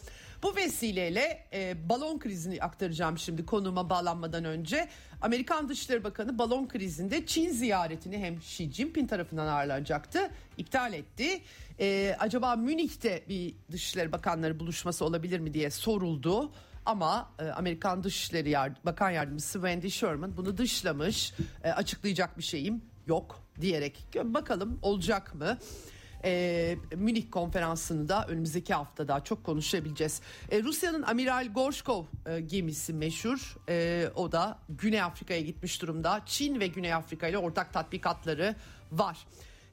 [0.44, 4.88] bu vesileyle e, balon krizini aktaracağım şimdi konuma bağlanmadan önce.
[5.22, 11.42] Amerikan Dışişleri Bakanı balon krizinde Çin ziyaretini hem Xi Jinping tarafından ağırlanacaktı, iptal etti.
[11.80, 16.52] E, acaba Münih'te bir Dışişleri Bakanları buluşması olabilir mi diye soruldu.
[16.86, 21.34] Ama e, Amerikan Dışişleri Yard Bakan Yardımcısı Wendy Sherman bunu dışlamış.
[21.64, 25.58] E, açıklayacak bir şeyim yok diyerek bakalım olacak mı?
[26.26, 30.22] Ee, Münih konferansını da önümüzdeki hafta daha çok konuşabileceğiz.
[30.52, 33.58] Ee, Rusya'nın Amiral Gorshkov e, gemisi meşhur.
[33.70, 36.22] E, o da Güney Afrika'ya gitmiş durumda.
[36.26, 38.56] Çin ve Güney Afrika ile ortak tatbikatları
[38.92, 39.18] var.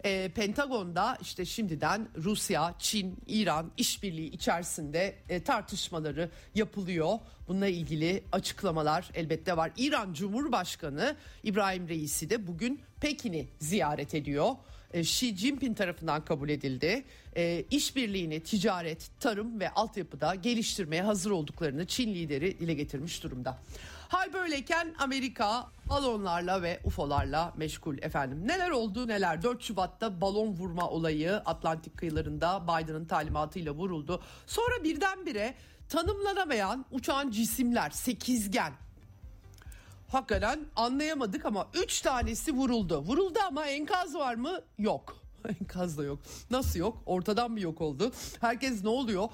[0.04, 7.18] E, Pentagon'da işte şimdiden Rusya, Çin, İran işbirliği içerisinde e, tartışmaları yapılıyor.
[7.48, 9.70] Bununla ilgili açıklamalar elbette var.
[9.76, 14.50] İran Cumhurbaşkanı İbrahim Reisi de bugün Pekin'i ziyaret ediyor.
[14.92, 17.04] E, Xi Jinping tarafından kabul edildi.
[17.36, 23.58] E, işbirliğini ticaret, tarım ve altyapıda geliştirmeye hazır olduklarını Çin lideri dile getirmiş durumda.
[24.12, 28.48] Hal böyleyken Amerika balonlarla ve UFO'larla meşgul efendim.
[28.48, 34.22] Neler oldu neler 4 Şubat'ta balon vurma olayı Atlantik kıyılarında Biden'ın talimatıyla vuruldu.
[34.46, 35.54] Sonra birdenbire
[35.88, 38.72] tanımlanamayan uçan cisimler sekizgen
[40.08, 43.02] hakikaten anlayamadık ama 3 tanesi vuruldu.
[43.02, 44.60] Vuruldu ama enkaz var mı?
[44.78, 45.16] Yok.
[45.60, 46.18] Enkaz da yok.
[46.50, 47.02] Nasıl yok?
[47.06, 48.12] Ortadan bir yok oldu.
[48.40, 49.28] Herkes ne oluyor?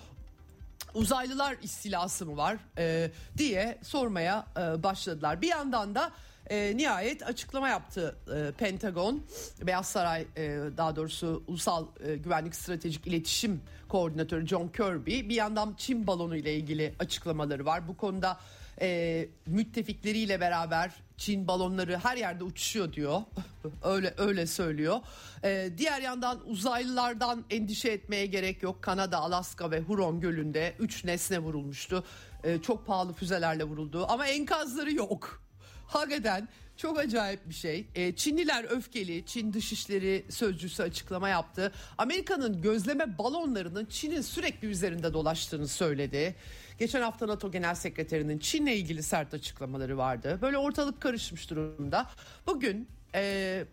[0.99, 5.43] Uzaylılar istilası mı var e, diye sormaya e, başladılar.
[5.43, 6.13] Bir yandan da
[6.51, 9.23] e, nihayet açıklama yaptı e, Pentagon,
[9.63, 15.29] Beyaz Saray e, daha doğrusu Ulusal e, Güvenlik Stratejik İletişim Koordinatörü John Kirby.
[15.29, 17.89] Bir yandan Çin balonu ile ilgili açıklamaları var.
[17.89, 18.39] Bu konuda
[18.81, 23.23] e, müttefikleriyle beraber Çin balonları her yerde uçuşuyor diyor.
[23.85, 25.01] öyle öyle söylüyor.
[25.45, 28.83] E, diğer yandan uzaylılardan endişe etmeye gerek yok.
[28.83, 32.05] Kanada, Alaska ve Huron Gölü'nde 3 nesne vurulmuştu.
[32.45, 35.43] E, çok pahalı füzelerle vuruldu ama enkazları yok.
[35.87, 37.87] Hakikaten çok acayip bir şey.
[37.95, 39.27] E, Çinliler öfkeli.
[39.27, 41.73] Çin Dışişleri Sözcüsü açıklama yaptı.
[41.99, 46.35] Amerika'nın gözleme balonlarının Çin'in sürekli üzerinde dolaştığını söyledi.
[46.79, 50.39] Geçen hafta NATO Genel Sekreterinin Çin'le ilgili sert açıklamaları vardı.
[50.43, 52.07] Böyle ortalık karışmış durumda.
[52.47, 53.65] Bugün e,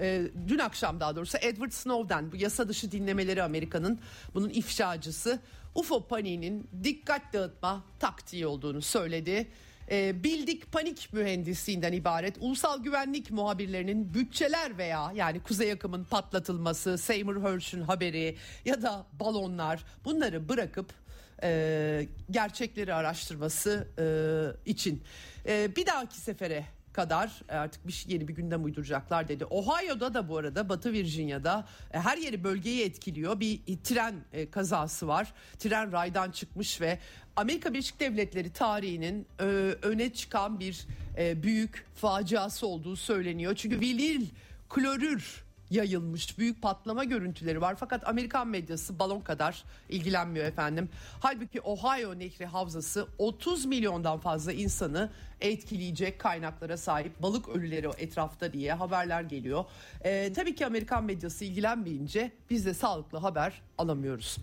[0.00, 4.00] e, dün akşam daha doğrusu Edward Snowden bu yasa dışı dinlemeleri Amerika'nın
[4.34, 5.38] bunun ifşacısı
[5.74, 9.48] UFO paniğinin dikkat dağıtma taktiği olduğunu söyledi.
[9.90, 17.42] E, bildik panik mühendisliğinden ibaret ulusal güvenlik muhabirlerinin bütçeler veya yani kuzey akımın patlatılması, Seymour
[17.42, 21.05] Hersh'ün haberi ya da balonlar bunları bırakıp
[21.42, 25.02] e, gerçekleri araştırması e, için.
[25.46, 26.64] E, bir dahaki sefere
[26.96, 29.44] kadar artık bir şey, yeni bir gündem uyduracaklar dedi.
[29.44, 33.40] Ohio'da da bu arada Batı Virginia'da e, her yeri bölgeyi etkiliyor.
[33.40, 35.32] Bir tren e, kazası var.
[35.58, 36.98] Tren raydan çıkmış ve
[37.36, 39.44] Amerika Birleşik Devletleri tarihinin e,
[39.82, 40.86] öne çıkan bir
[41.18, 43.54] e, büyük faciası olduğu söyleniyor.
[43.54, 44.26] Çünkü vinil
[44.68, 50.88] klorür yayılmış büyük patlama görüntüleri var fakat Amerikan medyası balon kadar ilgilenmiyor efendim.
[51.20, 58.72] Halbuki Ohio Nehri Havzası 30 milyondan fazla insanı etkileyecek kaynaklara sahip balık ölüleri etrafta diye
[58.72, 59.64] haberler geliyor.
[60.04, 64.36] Ee, tabii ki Amerikan medyası ilgilenmeyince biz de sağlıklı haber alamıyoruz.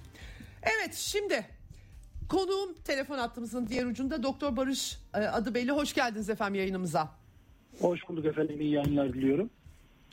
[0.62, 1.46] Evet şimdi
[2.30, 7.10] konuğum telefon hattımızın diğer ucunda Doktor Barış e, Adıbeyli hoş geldiniz efendim yayınımıza.
[7.80, 9.50] Hoş bulduk efendim iyi yayınlar diliyorum.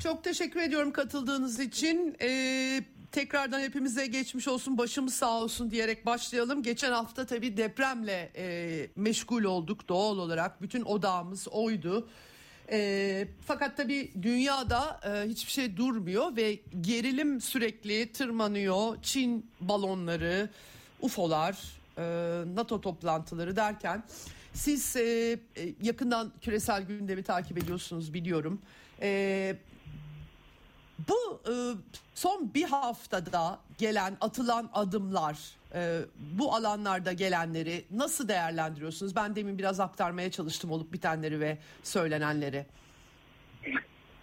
[0.03, 2.17] Çok teşekkür ediyorum katıldığınız için.
[2.21, 2.83] Ee,
[3.13, 6.63] tekrardan hepimize geçmiş olsun, başımız sağ olsun diyerek başlayalım.
[6.63, 10.63] Geçen hafta tabii depremle e, meşgul olduk doğal olarak.
[10.63, 12.09] Bütün odağımız oydu.
[12.71, 19.03] E, fakat tabii dünyada e, hiçbir şey durmuyor ve gerilim sürekli tırmanıyor.
[19.03, 20.49] Çin balonları,
[21.01, 21.59] UFO'lar,
[21.99, 22.03] e,
[22.55, 24.03] NATO toplantıları derken
[24.55, 25.39] siz e, e,
[25.83, 28.61] yakından küresel gündemi takip ediyorsunuz biliyorum.
[29.03, 29.57] E,
[31.09, 31.53] bu e,
[32.15, 35.39] son bir haftada gelen atılan adımlar
[35.75, 36.01] e,
[36.39, 39.17] bu alanlarda gelenleri nasıl değerlendiriyorsunuz?
[39.17, 42.67] Ben demin biraz aktarmaya çalıştım olup bitenleri ve söylenenleri.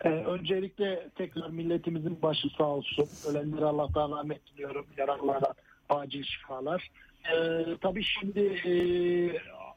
[0.06, 3.10] Ee, öncelikle tekrar milletimizin başı sağ olsun.
[3.30, 4.86] Ölenlere Allah'tan rahmet diliyorum.
[4.98, 5.54] Yaralılara
[5.90, 6.92] acil şifalar.
[7.34, 8.74] Ee, tabii şimdi e,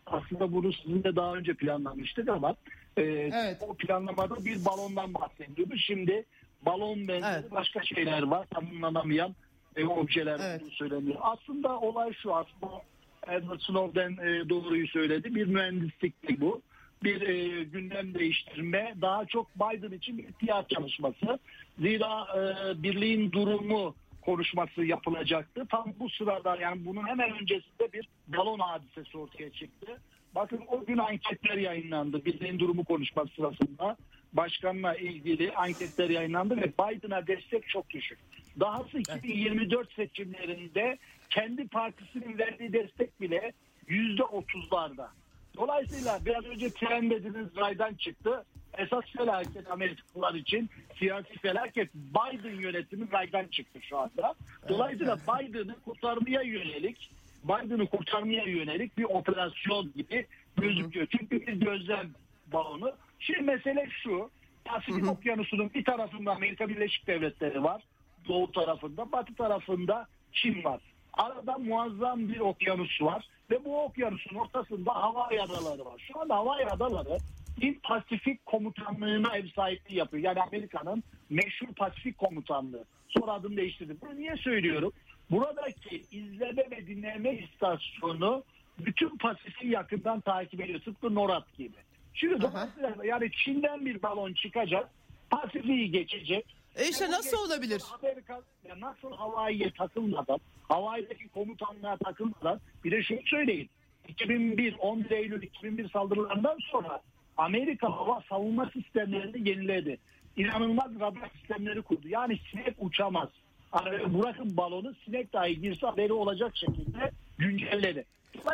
[0.07, 2.57] aslında bunu sizinle daha önce planlamıştık ama
[2.97, 3.57] e, evet.
[3.61, 5.77] o planlamada bir balondan bahsediyordu.
[5.77, 6.25] Şimdi
[6.67, 7.53] balon benzeri evet.
[7.53, 9.35] başka şeyler var tanımlanamayan
[9.77, 10.63] e, objeler evet.
[10.73, 11.19] söyleniyor.
[11.21, 12.83] Aslında olay şu aslında
[13.29, 15.35] Edward Snowden e, doğruyu söyledi.
[15.35, 16.63] Bir mühendislik bu.
[17.03, 21.39] Bir e, gündem değiştirme daha çok Biden için bir ihtiyaç çalışması.
[21.79, 25.67] Zira e, birliğin durumu konuşması yapılacaktı.
[25.71, 30.01] Tam bu sırada yani bunun hemen öncesinde bir balon hadisesi ortaya çıktı.
[30.35, 33.97] Bakın o gün anketler yayınlandı birliğin durumu konuşması sırasında
[34.33, 38.19] başkanla ilgili anketler yayınlandı ve Biden'a destek çok düşük.
[38.61, 40.99] Dahası 2024 seçimlerinde
[41.31, 43.53] kendi partisinin verdiği destek bile
[43.87, 45.11] yüzde otuzlarda.
[45.57, 48.45] Dolayısıyla biraz önce tren dediğiniz raydan çıktı.
[48.79, 54.35] Esas felaket Amerikalılar için siyasi felaket Biden yönetimi raydan çıktı şu anda.
[54.69, 57.11] Dolayısıyla Biden'ı kurtarmaya yönelik
[57.45, 61.07] Biden'ı kurtarmaya yönelik bir operasyon gibi gözüküyor.
[61.19, 62.11] Çünkü bir gözlem
[62.53, 64.31] balonu Şimdi mesele şu.
[64.65, 67.83] Pasifik Okyanusu'nun bir tarafında Amerika Birleşik Devletleri var.
[68.29, 69.13] Doğu tarafında.
[69.13, 70.81] Batı tarafında Çin var.
[71.13, 73.29] Arada muazzam bir okyanus var.
[73.51, 76.11] Ve bu okyanusun ortasında hava adaları var.
[76.13, 77.19] Şu anda hava adaları
[77.61, 80.25] bir Pasifik komutanlığına ev sahipliği yapıyor.
[80.25, 82.85] Yani Amerika'nın meşhur Pasifik komutanlığı.
[83.09, 83.97] Sonra adını değiştirdi.
[84.01, 84.93] Bunu niye söylüyorum?
[85.31, 88.45] Buradaki izleme ve dinleme istasyonu
[88.79, 90.81] bütün Pasifik'i yakından takip ediyor.
[90.81, 91.77] Tıpkı NORAD gibi.
[92.15, 94.91] Şimdi dolayısıyla yani Çin'den bir balon çıkacak.
[95.31, 96.57] Pasifik'i geçecek.
[96.77, 97.83] E işte yani nasıl olabilir?
[98.03, 100.39] Amerika ya nasıl Hawaii'ye takılmadan,
[100.69, 103.71] Hawaii'deki komutanlığa takılmadan bir de şunu söyleyin.
[104.09, 107.01] 2001, 11 Eylül 2001 saldırılarından sonra
[107.37, 109.99] Amerika hava savunma sistemlerini yeniledi.
[110.37, 112.09] İnanılmaz radar sistemleri kurdu.
[112.09, 113.29] Yani sinek uçamaz.
[113.75, 118.05] Yani bırakın balonu sinek dahi girse haberi olacak şekilde güncelledi.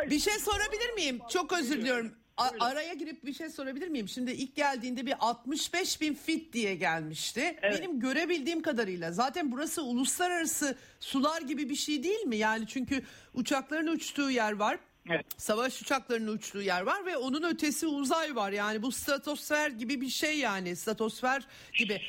[0.09, 1.19] Bir şey sorabilir miyim?
[1.29, 2.11] Çok özür diliyorum.
[2.37, 4.07] A- araya girip bir şey sorabilir miyim?
[4.09, 7.57] Şimdi ilk geldiğinde bir 65 bin fit diye gelmişti.
[7.61, 7.79] Evet.
[7.79, 12.37] Benim görebildiğim kadarıyla zaten burası uluslararası sular gibi bir şey değil mi?
[12.37, 14.79] Yani çünkü uçakların uçtuğu yer var.
[15.09, 15.25] Evet.
[15.37, 18.51] Savaş uçaklarının uçtuğu yer var ve onun ötesi uzay var.
[18.51, 20.75] Yani bu stratosfer gibi bir şey yani.
[20.75, 21.47] Stratosfer
[21.79, 22.01] gibi.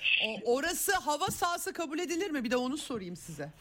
[0.44, 2.44] O, orası hava sahası kabul edilir mi?
[2.44, 3.52] Bir de onu sorayım size.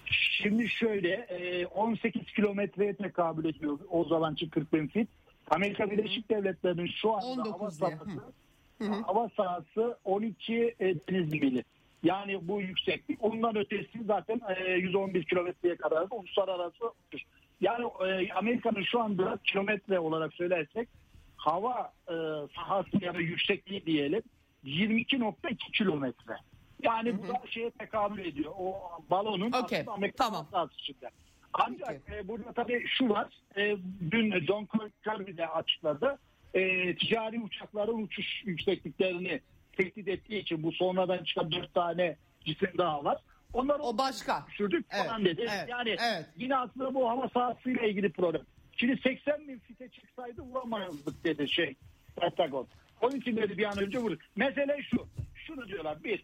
[0.43, 5.09] Şimdi şöyle e, 18 kilometreye tekabül ediyor o zamanki 40 bin fit.
[5.49, 11.63] Amerika Birleşik Devletleri'nin şu anda 19 hava sahası, hava sahası 12 e, deniz mili.
[12.03, 13.23] Yani bu yükseklik.
[13.23, 17.23] Ondan ötesi zaten e, 111 kilometreye kadar da uluslararası uçuş.
[17.61, 20.89] Yani e, Amerika'nın şu anda kilometre olarak söylersek
[21.37, 22.13] hava e,
[22.55, 24.21] sahası ya da yüksekliği diyelim
[24.65, 26.35] 22.2 kilometre.
[26.81, 28.53] Yani bu da şeye tekabül ediyor.
[28.59, 28.75] O
[29.09, 30.69] balonun aslında Amerika tamam.
[30.77, 31.09] içinde.
[31.57, 33.27] Ancak e, burada tabii şu var.
[33.57, 33.77] E,
[34.11, 34.67] dün John
[35.03, 36.17] Kirby de açıkladı.
[36.53, 39.41] E, ticari uçakların uçuş yüksekliklerini
[39.77, 43.17] tehdit ettiği için bu sonradan çıkan dört tane cisim daha var.
[43.53, 44.45] Onları O başka.
[44.47, 45.41] düşürdük Evet, falan dedi.
[45.41, 46.25] evet, yani evet.
[46.37, 48.41] yine aslında bu hava sahasıyla ilgili problem.
[48.77, 51.75] Şimdi 80 bin fite çıksaydı vuramazdık dedi şey
[52.15, 52.67] Pentagon.
[53.01, 54.17] Onun için dedi bir an önce vurur.
[54.35, 55.07] Mesele şu.
[55.35, 56.03] Şunu diyorlar.
[56.03, 56.23] Bir,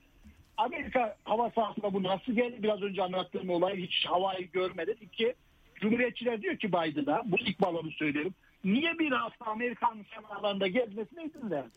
[0.58, 2.64] Amerika hava sahasına bu nasıl geldi?
[2.64, 4.96] Biraz önce anlattığım olay hiç havayı görmedi.
[5.02, 5.34] İki,
[5.76, 8.34] Cumhuriyetçiler diyor ki Biden'a, bu ilk balonu söylüyorum.
[8.64, 11.72] Niye bir hafta Amerikan semalarında gezmesine izin verdin?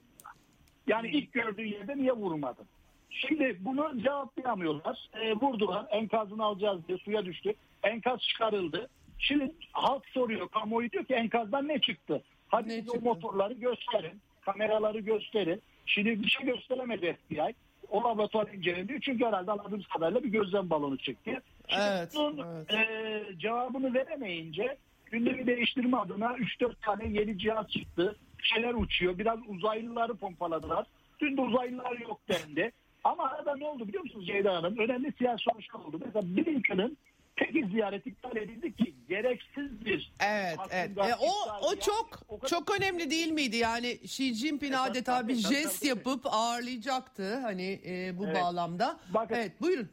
[0.87, 2.65] Yani ilk gördüğü yerde niye vurmadın?
[3.11, 5.09] Şimdi bunu cevaplayamıyorlar.
[5.21, 5.87] E, vurdular.
[5.91, 7.55] Enkazını alacağız diye suya düştü.
[7.83, 8.89] Enkaz çıkarıldı.
[9.19, 10.49] Şimdi halk soruyor.
[10.49, 12.23] Kamuoyu diyor ki enkazdan ne çıktı?
[12.49, 13.09] Hadi Ne bize o çıktı?
[13.09, 14.21] motorları gösterin.
[14.41, 15.63] Kameraları gösterin.
[15.87, 17.55] Şimdi bir şey gösteremedi FBI.
[17.91, 19.01] O laboratuvar inceleniyor.
[19.01, 21.41] Çünkü herhalde anladığımız kadarıyla bir gözlem balonu çekti.
[21.69, 22.75] Şimdi Evet, bunun, evet.
[22.75, 24.77] e, cevabını veremeyince
[25.11, 28.17] gündemi değiştirme adına 3-4 tane yeni cihaz çıktı.
[28.43, 29.19] Şeyler uçuyor.
[29.19, 30.87] Biraz uzaylıları pompaladılar.
[31.21, 32.73] Dün de uzaylılar yok dendi.
[33.05, 34.79] Ama arada ne oldu biliyor musunuz Ceyda Hanım?
[34.79, 36.01] Önemli siyasi sonuçlar oldu.
[36.07, 36.97] Mesela Blinken'ın
[37.37, 40.91] peki ziyareti iptal edildi ki gereksiz bir Evet, evet.
[40.99, 41.29] E, o
[41.63, 41.81] o yani.
[41.81, 43.57] çok O kadar- çok önemli değil miydi?
[43.57, 45.89] Yani Xi Jinping Evet, adeta tabii, bir jest tabii.
[45.89, 48.37] yapıp ağırlayacaktı hani e, bu Evet.
[48.37, 49.01] bağlamda.
[49.15, 49.89] Bakın- Evet, buyurun.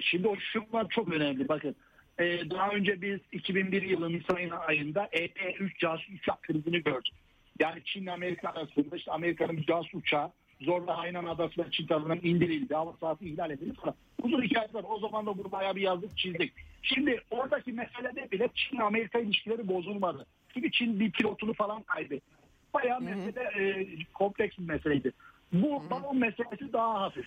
[0.00, 1.48] Şimdi o şunlar çok önemli.
[1.48, 1.76] Bakın
[2.18, 7.14] e, daha önce biz 2001 yılı Nisan ayında EP-3 casus uçak krizini gördük.
[7.60, 12.74] Yani Çin Amerika arasında işte Amerika'nın bir casus uçağı zorla Hainan Adası'na Çin tarafından indirildi.
[12.74, 13.94] Hava sahası ihlal edildi falan.
[14.22, 14.84] Uzun hikaye var.
[14.88, 16.52] O zaman da bunu bayağı bir yazdık çizdik.
[16.82, 20.26] Şimdi oradaki meselede bile Çin Amerika ilişkileri bozulmadı.
[20.54, 22.36] Çünkü Çin bir pilotunu falan kaybetti.
[22.74, 25.12] Bayağı mesele e, kompleks bir meseleydi.
[25.52, 27.26] Bu balon meselesi daha hafif.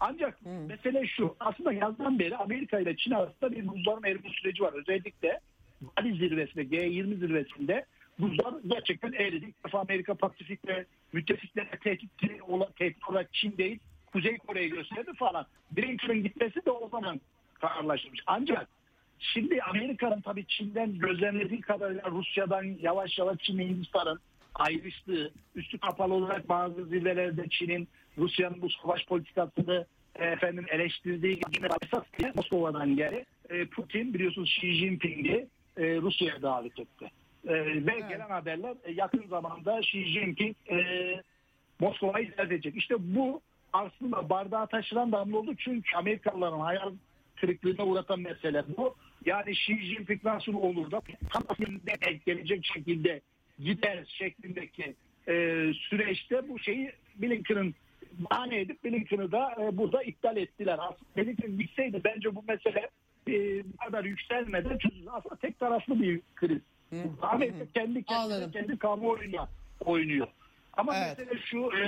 [0.00, 1.36] Ancak mesele şu.
[1.40, 4.72] Aslında yazdan beri Amerika ile Çin arasında bir buzların erime süreci var.
[4.72, 5.40] Özellikle
[5.80, 7.84] Bali zirvesinde, G20 zirvesinde
[8.18, 9.52] buzlar gerçekten eridi.
[9.66, 12.10] Defa Amerika Pasifik'te müttefiklere tehdit,
[12.42, 13.78] olan, tehdit olarak Çin değil
[14.12, 15.46] Kuzey Kore'yi gösterdi falan.
[15.70, 17.20] Blinken'ın gitmesi de o zaman
[17.60, 18.20] kararlaşmış.
[18.26, 18.68] Ancak
[19.18, 24.20] Şimdi Amerika'nın tabii Çin'den gözlemlediği kadarıyla Rusya'dan yavaş yavaş Çin ve Hindistan'ın
[24.54, 27.88] ayrıştığı, üstü kapalı olarak bazı zirvelerde Çin'in
[28.18, 34.74] Rusya'nın bu savaş politikasını e, efendim eleştirdiği gibi esas Moskova'dan geri e, Putin biliyorsunuz Xi
[34.74, 35.46] Jinping'i
[35.76, 37.10] e, Rusya'ya davet etti.
[37.48, 40.76] E, ve gelen haberler e, yakın zamanda Xi Jinping e,
[41.80, 42.76] Moskova'yı ziyaret edecek.
[42.76, 43.40] İşte bu
[43.72, 46.92] aslında bardağa taşıran damla oldu çünkü Amerikalıların hayal
[47.36, 48.94] kırıklığına uğratan mesele bu.
[49.24, 51.00] Yani Xi Jinping nasıl olur da
[51.32, 51.42] tam
[52.26, 53.20] gelecek şekilde
[53.58, 54.94] gider şeklindeki
[55.28, 57.74] e, süreçte bu şeyi Blinken'ın
[58.12, 60.78] bahane edip Blinken'ı da e, burada iptal ettiler.
[60.78, 62.88] Aslında Blinken gitseydi bence bu mesele
[63.28, 65.08] e, bu kadar yükselmeden çözülür.
[65.12, 66.62] Aslında tek taraflı bir kriz.
[67.22, 68.40] Amerika kendi Anladım.
[68.40, 69.48] kendine, kendi kamuoyuna
[69.84, 70.26] oynuyor.
[70.72, 71.18] Ama Evet.
[71.18, 71.84] mesele şu e,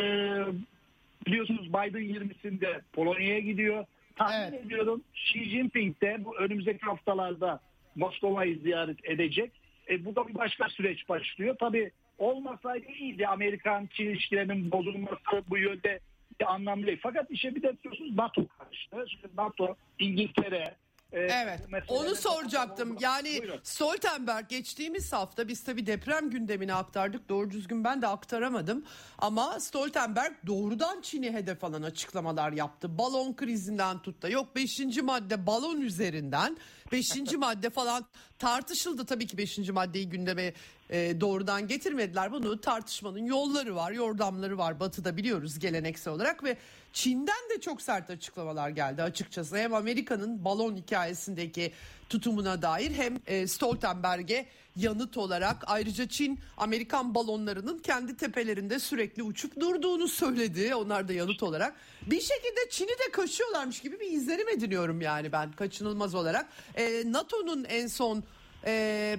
[1.26, 3.84] biliyorsunuz Biden 20'sinde Polonya'ya gidiyor.
[4.16, 4.66] Tahmin Evet.
[4.66, 7.61] ediyorum Xi Jinping de bu önümüzdeki haftalarda
[7.96, 9.53] Moskova'yı ziyaret edecek.
[9.90, 11.57] E, burada bir başka süreç başlıyor.
[11.61, 13.26] Tabii olmasaydı iyiydi.
[13.26, 16.01] Amerikan-Çin ilişkilerinin bozulması bu yönde
[16.40, 16.98] bir anlamlı değil.
[17.03, 19.05] Fakat işe bir de biliyorsunuz NATO karıştı.
[19.11, 20.74] Şimdi NATO, İngiltere,
[21.13, 21.61] e, Evet.
[21.89, 22.97] Onu soracaktım.
[23.01, 23.61] Yani Buyurun.
[23.63, 27.29] Stoltenberg geçtiğimiz hafta biz tabii deprem gündemini aktardık.
[27.29, 28.85] Doğru düzgün ben de aktaramadım.
[29.19, 32.99] Ama Stoltenberg doğrudan Çin'i hedef alan açıklamalar yaptı.
[32.99, 34.81] Balon krizinden tut da yok 5.
[35.03, 36.57] madde balon üzerinden
[36.93, 37.32] 5.
[37.38, 38.07] madde falan
[38.38, 39.59] tartışıldı tabii ki 5.
[39.59, 40.53] maddeyi gündeme
[40.91, 42.32] e, doğrudan getirmediler.
[42.32, 44.80] Bunu tartışmanın yolları var, yordamları var.
[44.80, 46.57] Batı'da biliyoruz geleneksel olarak ve
[46.93, 49.57] Çin'den de çok sert açıklamalar geldi açıkçası.
[49.57, 51.72] Hem Amerika'nın balon hikayesindeki
[52.11, 54.47] tutumuna dair hem e, Stoltenberg'e
[54.77, 60.75] yanıt olarak ayrıca Çin Amerikan balonlarının kendi tepelerinde sürekli uçup durduğunu söyledi.
[60.75, 61.75] Onlar da yanıt olarak.
[62.07, 66.47] Bir şekilde Çin'i de kaşıyorlarmış gibi bir izlenim ediniyorum yani ben kaçınılmaz olarak.
[66.75, 68.25] E, NATO'nun en son
[68.67, 69.17] e,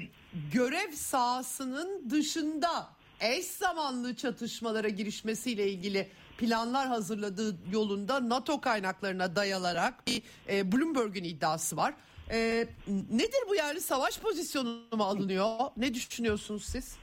[0.54, 2.90] görev sahasının dışında
[3.20, 11.78] eş zamanlı çatışmalara girişmesiyle ilgili planlar hazırladığı yolunda NATO kaynaklarına dayalarak bir e, Bloomberg'un iddiası
[11.78, 11.94] var.
[12.32, 12.68] E,
[13.12, 15.48] nedir bu yani savaş pozisyonu mu alınıyor?
[15.78, 16.98] Ne düşünüyorsunuz siz?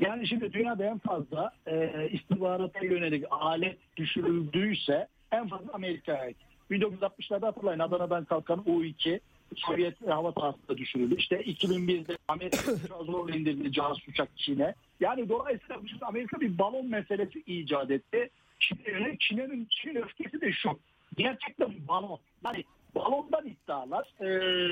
[0.00, 6.36] Yani şimdi dünyada en fazla e, istihbarata yönelik alet düşürüldüyse en fazla Amerika'ya ait.
[6.70, 9.20] 1960'larda hatırlayın Adana'dan kalkan U-2
[9.56, 11.16] Sovyet hava sahasında düşürüldü.
[11.18, 12.72] İşte 2001'de Amerika
[13.04, 14.74] zorla indirdi casus uçak Çin'e.
[15.00, 18.30] Yani dolayısıyla Amerika bir balon meselesi icat etti.
[18.58, 20.78] Çin'in Çin'in Çin öfkesi de şu.
[21.16, 22.18] Gerçekten balon.
[22.44, 22.64] Yani
[22.94, 24.28] balondan iddialar, e,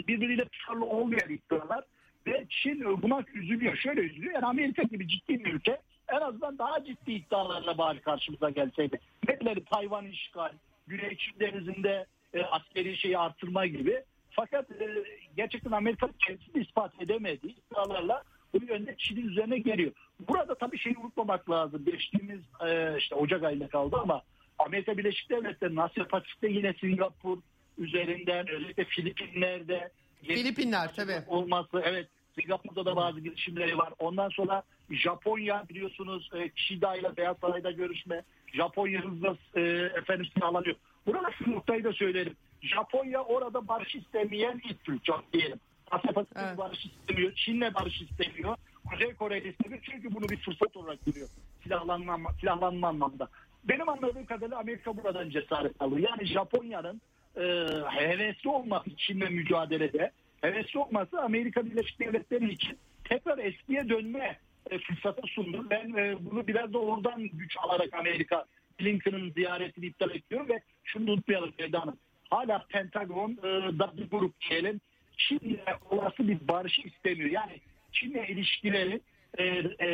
[0.07, 1.85] birbiriyle tutarlı olmayan iddialar
[2.27, 3.77] ve Çin buna üzülüyor.
[3.77, 4.35] Şöyle üzülüyor.
[4.35, 8.99] Yani Amerika gibi ciddi bir ülke en azından daha ciddi iddialarla bari karşımıza gelseydi.
[9.29, 10.53] Neleri Tayvan işgal,
[10.87, 14.03] Güney Çin denizinde e, askeri şeyi artırma gibi.
[14.31, 15.05] Fakat e,
[15.37, 18.23] gerçekten Amerika kendisini ispat edemediği iddialarla
[18.55, 19.93] bu yönde Çin'in üzerine geliyor.
[20.29, 21.85] Burada tabii şeyi unutmamak lazım.
[21.85, 24.23] Geçtiğimiz e, işte Ocak ayında kaldı ama
[24.59, 27.39] Amerika Birleşik Devletleri Asya Pasifik'te yine Singapur
[27.79, 29.91] üzerinden özellikle Filipinler'de
[30.23, 31.23] Filipinler tabii.
[31.27, 32.09] olması evet
[32.41, 33.93] Singapur'da da bazı girişimleri var.
[33.99, 38.23] Ondan sonra Japonya biliyorsunuz e, Kishida ile Beyaz Saray'da görüşme.
[38.55, 39.61] Japonya hızla e,
[39.97, 40.77] efendim sağlanıyor.
[41.07, 42.37] Burada şu noktayı da söyleyelim.
[42.63, 45.61] Japonya orada barış istemeyen ilk ülke diyelim.
[45.91, 46.59] Asya Pasifik evet.
[46.59, 47.33] barış istemiyor.
[47.35, 48.57] Çin'le barış istemiyor.
[48.91, 49.83] Kuzey Kore istemiyor.
[49.91, 51.29] Çünkü bunu bir fırsat olarak görüyor.
[51.63, 53.29] Silahlanma, silahlanma anlamda.
[53.65, 56.09] Benim anladığım kadarıyla Amerika buradan cesaret alıyor.
[56.11, 57.01] Yani Japonya'nın
[57.39, 57.45] e,
[57.89, 60.11] hevesli olması Çin'le mücadelede
[60.41, 64.39] hevesli olması Amerika Birleşik Devletleri için tekrar eskiye dönme
[64.71, 65.67] e, fırsatı sundu.
[65.71, 68.45] Ben e, bunu biraz da oradan güç alarak Amerika
[68.81, 71.99] Blinken'ın ziyaretini iptal ediyor ve şunu unutmayalım Eda Hanım.
[72.31, 74.81] Hala Pentagon e, da bir grup diyelim
[75.17, 75.59] Çin'le
[75.91, 77.31] olası bir barışı istemiyor.
[77.31, 77.61] Yani
[77.93, 79.01] Çin'le ilişkileri
[79.39, 79.89] e, e,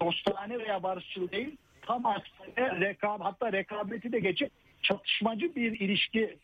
[0.00, 4.50] dostane veya barışçıl değil tam aksine rekab hatta rekabeti de geçip
[4.82, 6.36] çatışmacı bir ilişki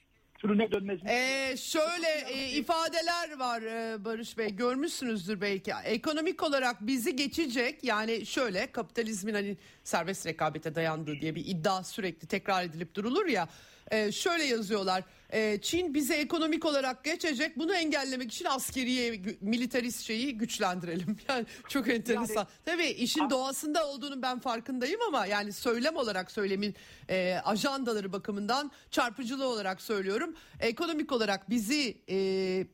[0.46, 1.08] türüne dönmesi.
[1.08, 5.72] Ee, şöyle e, ifadeler var e, Barış Bey görmüşsünüzdür belki.
[5.84, 12.28] Ekonomik olarak bizi geçecek yani şöyle kapitalizmin hani serbest rekabete dayandığı diye bir iddia sürekli
[12.28, 13.48] tekrar edilip durulur ya.
[13.90, 15.04] E, şöyle yazıyorlar.
[15.32, 17.58] E, Çin bize ekonomik olarak geçecek.
[17.58, 21.16] Bunu engellemek için askeriye, militarist şeyi güçlendirelim.
[21.28, 22.34] Yani çok enteresan.
[22.36, 26.74] Yani, Tabii işin doğasında olduğunu ben farkındayım ama yani söylem olarak söylemin
[27.10, 30.34] e, ajandaları bakımından çarpıcılığı olarak söylüyorum.
[30.60, 32.16] Ekonomik olarak bizi e,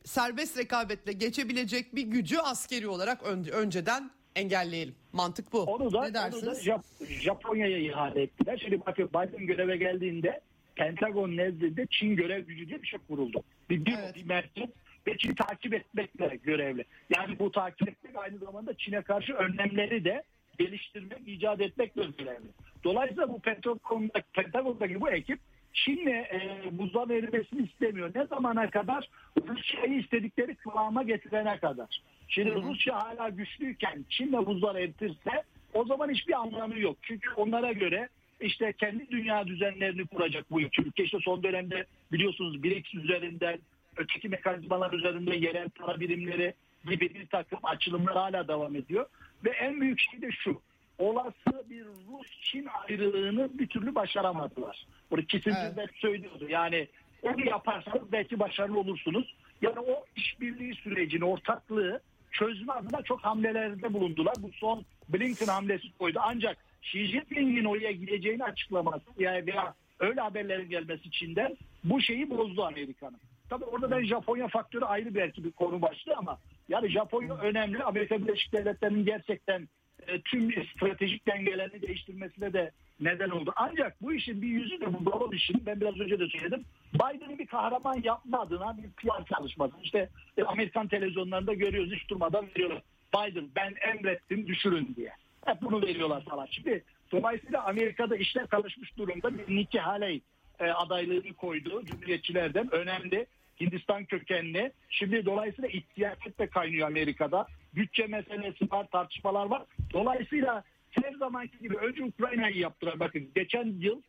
[0.05, 4.95] serbest rekabetle geçebilecek bir gücü askeri olarak ön, önceden engelleyelim.
[5.13, 5.61] Mantık bu.
[5.61, 6.43] Onu da, ne dersiniz?
[6.43, 8.57] Onu da Jap- Japonya'ya ihale ettiler.
[8.63, 10.41] Şimdi bakın Biden göreve geldiğinde
[10.75, 13.43] Pentagon nezdinde Çin görev gücü diye bir şey kuruldu.
[13.69, 14.15] Bir, bir, evet.
[14.15, 14.69] bir merkez
[15.07, 16.85] ve Çin'i takip etmekle görevli.
[17.17, 20.23] Yani bu takip etmek aynı zamanda Çin'e karşı önlemleri de
[20.59, 22.47] geliştirmek, icat etmekle görevli.
[22.83, 25.39] Dolayısıyla bu Pentagon'daki, Pentagon'daki bu ekip
[25.73, 28.11] Çin'le e, buzdan erimesini istemiyor.
[28.15, 29.09] Ne zamana kadar?
[29.47, 32.01] Rusya'yı istedikleri kıvama getirene kadar.
[32.27, 32.61] Şimdi hı hı.
[32.63, 35.43] Rusya hala güçlüyken Çin'le buzlar eritirse
[35.73, 36.97] o zaman hiçbir anlamı yok.
[37.01, 38.09] Çünkü onlara göre
[38.43, 41.03] işte kendi dünya düzenlerini kuracak bu iki ülke.
[41.03, 43.59] İşte son dönemde biliyorsunuz BRICS üzerinden
[43.97, 46.53] öteki mekanizmalar üzerinde yerel para birimleri
[46.85, 49.05] gibi bir takım açılımlar hala devam ediyor.
[49.45, 50.61] Ve en büyük şey de şu.
[50.97, 54.85] Olası bir Rus-Çin ayrılığını bir türlü başaramadılar.
[55.11, 55.89] Bunu Kissinger evet.
[55.95, 56.45] söylüyordu.
[56.49, 56.87] Yani
[57.21, 59.35] onu yaparsanız belki başarılı olursunuz.
[59.61, 64.33] Yani o işbirliği sürecini, ortaklığı çözme adına çok hamlelerde bulundular.
[64.39, 66.19] Bu son Blinken hamlesi koydu.
[66.23, 72.63] Ancak Xi Jinping'in oraya gideceğini açıklaması yani veya öyle haberlerin gelmesi Çin'den bu şeyi bozdu
[72.63, 73.19] Amerika'nın.
[73.49, 76.37] Tabii orada ben Japonya faktörü ayrı belki bir konu başlığı ama
[76.69, 77.83] yani Japonya önemli.
[77.83, 79.67] Amerika Birleşik Devletleri'nin gerçekten
[80.07, 83.53] e, tüm stratejik dengelerini değiştirmesine de neden oldu.
[83.55, 86.65] Ancak bu işin bir yüzü de bu balon işin ben biraz önce de söyledim.
[86.93, 89.73] Biden'ı bir kahraman yapma adına bir PR çalışması.
[89.83, 92.81] İşte e, Amerikan televizyonlarında görüyoruz hiç durmadan veriyorlar.
[93.15, 95.11] Biden ben emrettim düşürün diye.
[95.45, 96.45] Hep bunu veriyorlar falan.
[96.45, 99.37] Şimdi dolayısıyla Amerika'da işler karışmış durumda.
[99.37, 100.21] Bir Nikki Haley
[100.59, 102.73] e, adaylığını koydu Cumhuriyetçilerden.
[102.73, 103.25] Önemli.
[103.61, 104.71] Hindistan kökenli.
[104.89, 107.47] Şimdi dolayısıyla siyaset de kaynıyor Amerika'da.
[107.75, 109.63] Bütçe meselesi var, tartışmalar var.
[109.93, 112.99] Dolayısıyla her zamanki gibi önce Ukrayna'yı yaptılar.
[112.99, 114.01] Bakın geçen yıl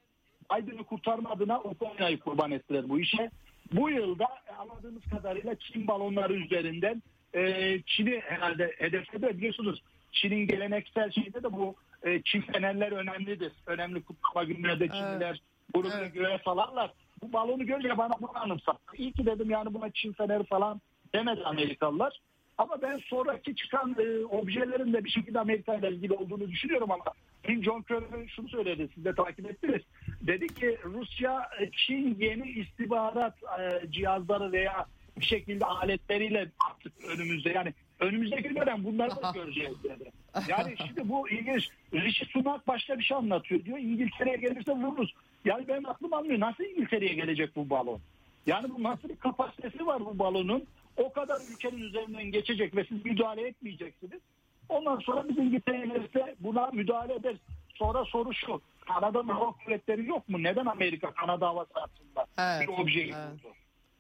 [0.52, 3.30] Biden'ı kurtarma adına Ukrayna'yı kurban ettiler bu işe.
[3.72, 4.26] Bu yılda
[4.58, 7.02] anladığımız kadarıyla Çin balonları üzerinden
[7.34, 9.38] e, Çin'i herhalde hedefledi.
[9.38, 9.82] Biliyorsunuz
[10.14, 13.52] Çin'in geleneksel şeyde de bu e, Çin fenerler önemlidir.
[13.66, 15.40] Önemli kutlama günlerde Çinliler evet.
[15.74, 16.14] bunu evet.
[16.14, 16.92] göğe salarlar.
[17.22, 18.96] Bu balonu görünce bana bunu anımsattı.
[18.96, 20.80] İyi ki dedim yani buna Çin feneri falan
[21.14, 22.20] demedi Amerikalılar.
[22.58, 27.04] Ama ben sonraki çıkan e, objelerin de bir şekilde Amerika ile ilgili olduğunu düşünüyorum ama
[27.48, 29.82] John Kerry şunu söyledi siz de takip ettiniz.
[30.20, 34.86] Dedi ki Rusya e, Çin yeni istihbarat e, cihazları veya
[35.18, 40.12] bir şekilde aletleriyle artık önümüzde yani önümüzdeki dönem bunları da göreceğiz dedi.
[40.48, 41.68] Yani şimdi bu ilginç.
[41.92, 43.78] Rishi Sunak başka bir şey anlatıyor diyor.
[43.78, 45.14] İngiltere'ye gelirse vururuz.
[45.44, 46.40] Yani benim aklım almıyor.
[46.40, 48.00] Nasıl İngiltere'ye gelecek bu balon?
[48.46, 50.64] Yani bu nasıl bir kapasitesi var bu balonun?
[50.96, 54.20] O kadar ülkenin üzerinden geçecek ve siz müdahale etmeyeceksiniz.
[54.68, 57.40] Ondan sonra biz İngiltere'ye gelirse buna müdahale ederiz.
[57.74, 58.60] Sonra soru şu.
[58.80, 60.42] Kanada'nın hava kuvvetleri yok mu?
[60.42, 63.32] Neden Amerika Kanada hava sahasında evet, bir objeyi evet.
[63.32, 63.54] buldu?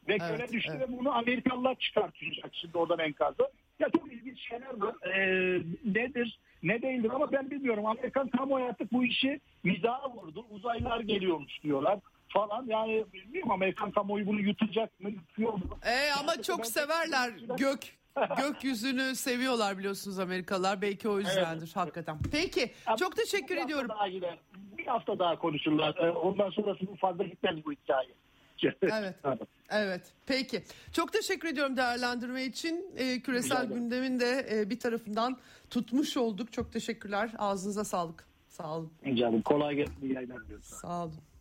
[0.08, 0.88] Ve evet, köle düştü evet.
[0.88, 3.50] ve bunu Amerikalılar çıkartacak şimdi oradan enkazı.
[3.78, 4.94] Ya çok ilginç şeyler var.
[5.06, 6.38] Ee, nedir?
[6.62, 7.86] Ne değildir ama ben bilmiyorum.
[7.86, 10.46] Amerikan kamuoyu artık bu işi mizaha vurdu.
[10.50, 11.98] Uzaylılar geliyormuş diyorlar
[12.28, 12.66] falan.
[12.66, 15.10] Yani bilmiyorum Amerikan kamuoyu bunu yutacak mı?
[15.10, 15.78] Yutuyor mu?
[15.86, 17.80] Ee, ama çok severler gök
[18.38, 20.82] gökyüzünü seviyorlar biliyorsunuz Amerikalılar.
[20.82, 21.76] Belki o yüzdendir evet.
[21.76, 22.18] hakikaten.
[22.32, 23.88] Peki çok teşekkür bir ediyorum.
[23.88, 24.38] Daha gider.
[24.78, 25.96] Bir hafta daha konuşurlar.
[25.96, 28.08] Ee, ondan sonrası bu fazla gitmez bu hikaye.
[28.82, 29.14] Evet.
[29.70, 30.12] Evet.
[30.26, 30.62] Peki.
[30.92, 32.86] Çok teşekkür ediyorum değerlendirme için.
[32.96, 35.38] Ee, küresel gündemin de e, bir tarafından
[35.70, 36.52] tutmuş olduk.
[36.52, 37.30] Çok teşekkürler.
[37.38, 38.26] Ağzınıza sağlık.
[38.48, 38.92] Sağ olun.
[39.14, 40.14] Canım kolay gelsin.
[40.14, 41.33] Yayınlar Sağ olun.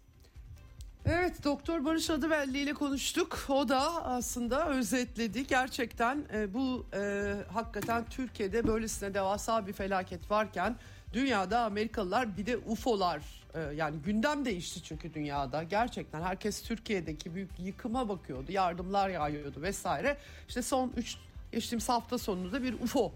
[1.05, 3.45] Evet Doktor Barış Adıvelli ile konuştuk.
[3.49, 5.47] O da aslında özetledi.
[5.47, 10.75] Gerçekten e, bu e, hakikaten Türkiye'de böylesine devasa bir felaket varken
[11.13, 13.21] dünyada Amerikalılar bir de UFO'lar
[13.53, 15.63] e, yani gündem değişti çünkü dünyada.
[15.63, 18.51] Gerçekten herkes Türkiye'deki büyük yıkıma bakıyordu.
[18.51, 20.17] Yardımlar yağıyordu vesaire.
[20.47, 21.17] İşte son 3
[21.51, 23.11] geçtiğimiz hafta sonunda bir UFO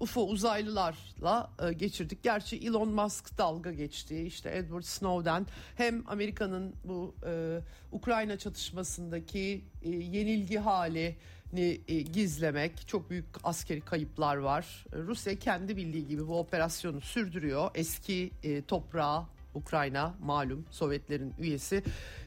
[0.00, 2.22] UFO uzaylılarla e, geçirdik.
[2.22, 4.22] Gerçi Elon Musk dalga geçti.
[4.22, 7.60] İşte Edward Snowden hem Amerika'nın bu e,
[7.92, 11.16] Ukrayna çatışmasındaki e, yenilgi hali
[11.56, 14.84] e, gizlemek çok büyük askeri kayıplar var.
[14.92, 17.70] Rusya kendi bildiği gibi bu operasyonu sürdürüyor.
[17.74, 21.82] Eski e, toprağı Ukrayna malum Sovyetlerin üyesi.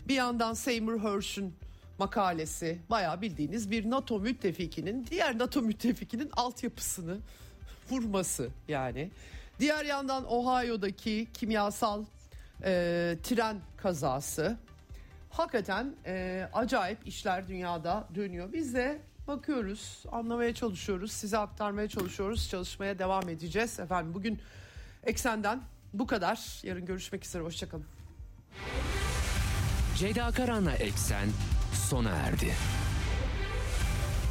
[0.07, 1.53] Bir yandan Seymour Hersh'ün
[1.99, 7.17] makalesi bayağı bildiğiniz bir NATO müttefikinin diğer NATO müttefikinin altyapısını
[7.91, 9.11] vurması yani.
[9.59, 12.05] Diğer yandan Ohio'daki kimyasal
[12.63, 14.57] e, tren kazası.
[15.29, 18.53] Hakikaten e, acayip işler dünyada dönüyor.
[18.53, 23.79] Biz de bakıyoruz, anlamaya çalışıyoruz, size aktarmaya çalışıyoruz, çalışmaya devam edeceğiz.
[23.79, 24.39] Efendim bugün
[25.03, 25.61] Eksen'den
[25.93, 26.59] bu kadar.
[26.63, 27.85] Yarın görüşmek üzere, hoşçakalın.
[29.97, 31.29] Ceyda Karan'la Eksen
[31.89, 32.53] sona erdi.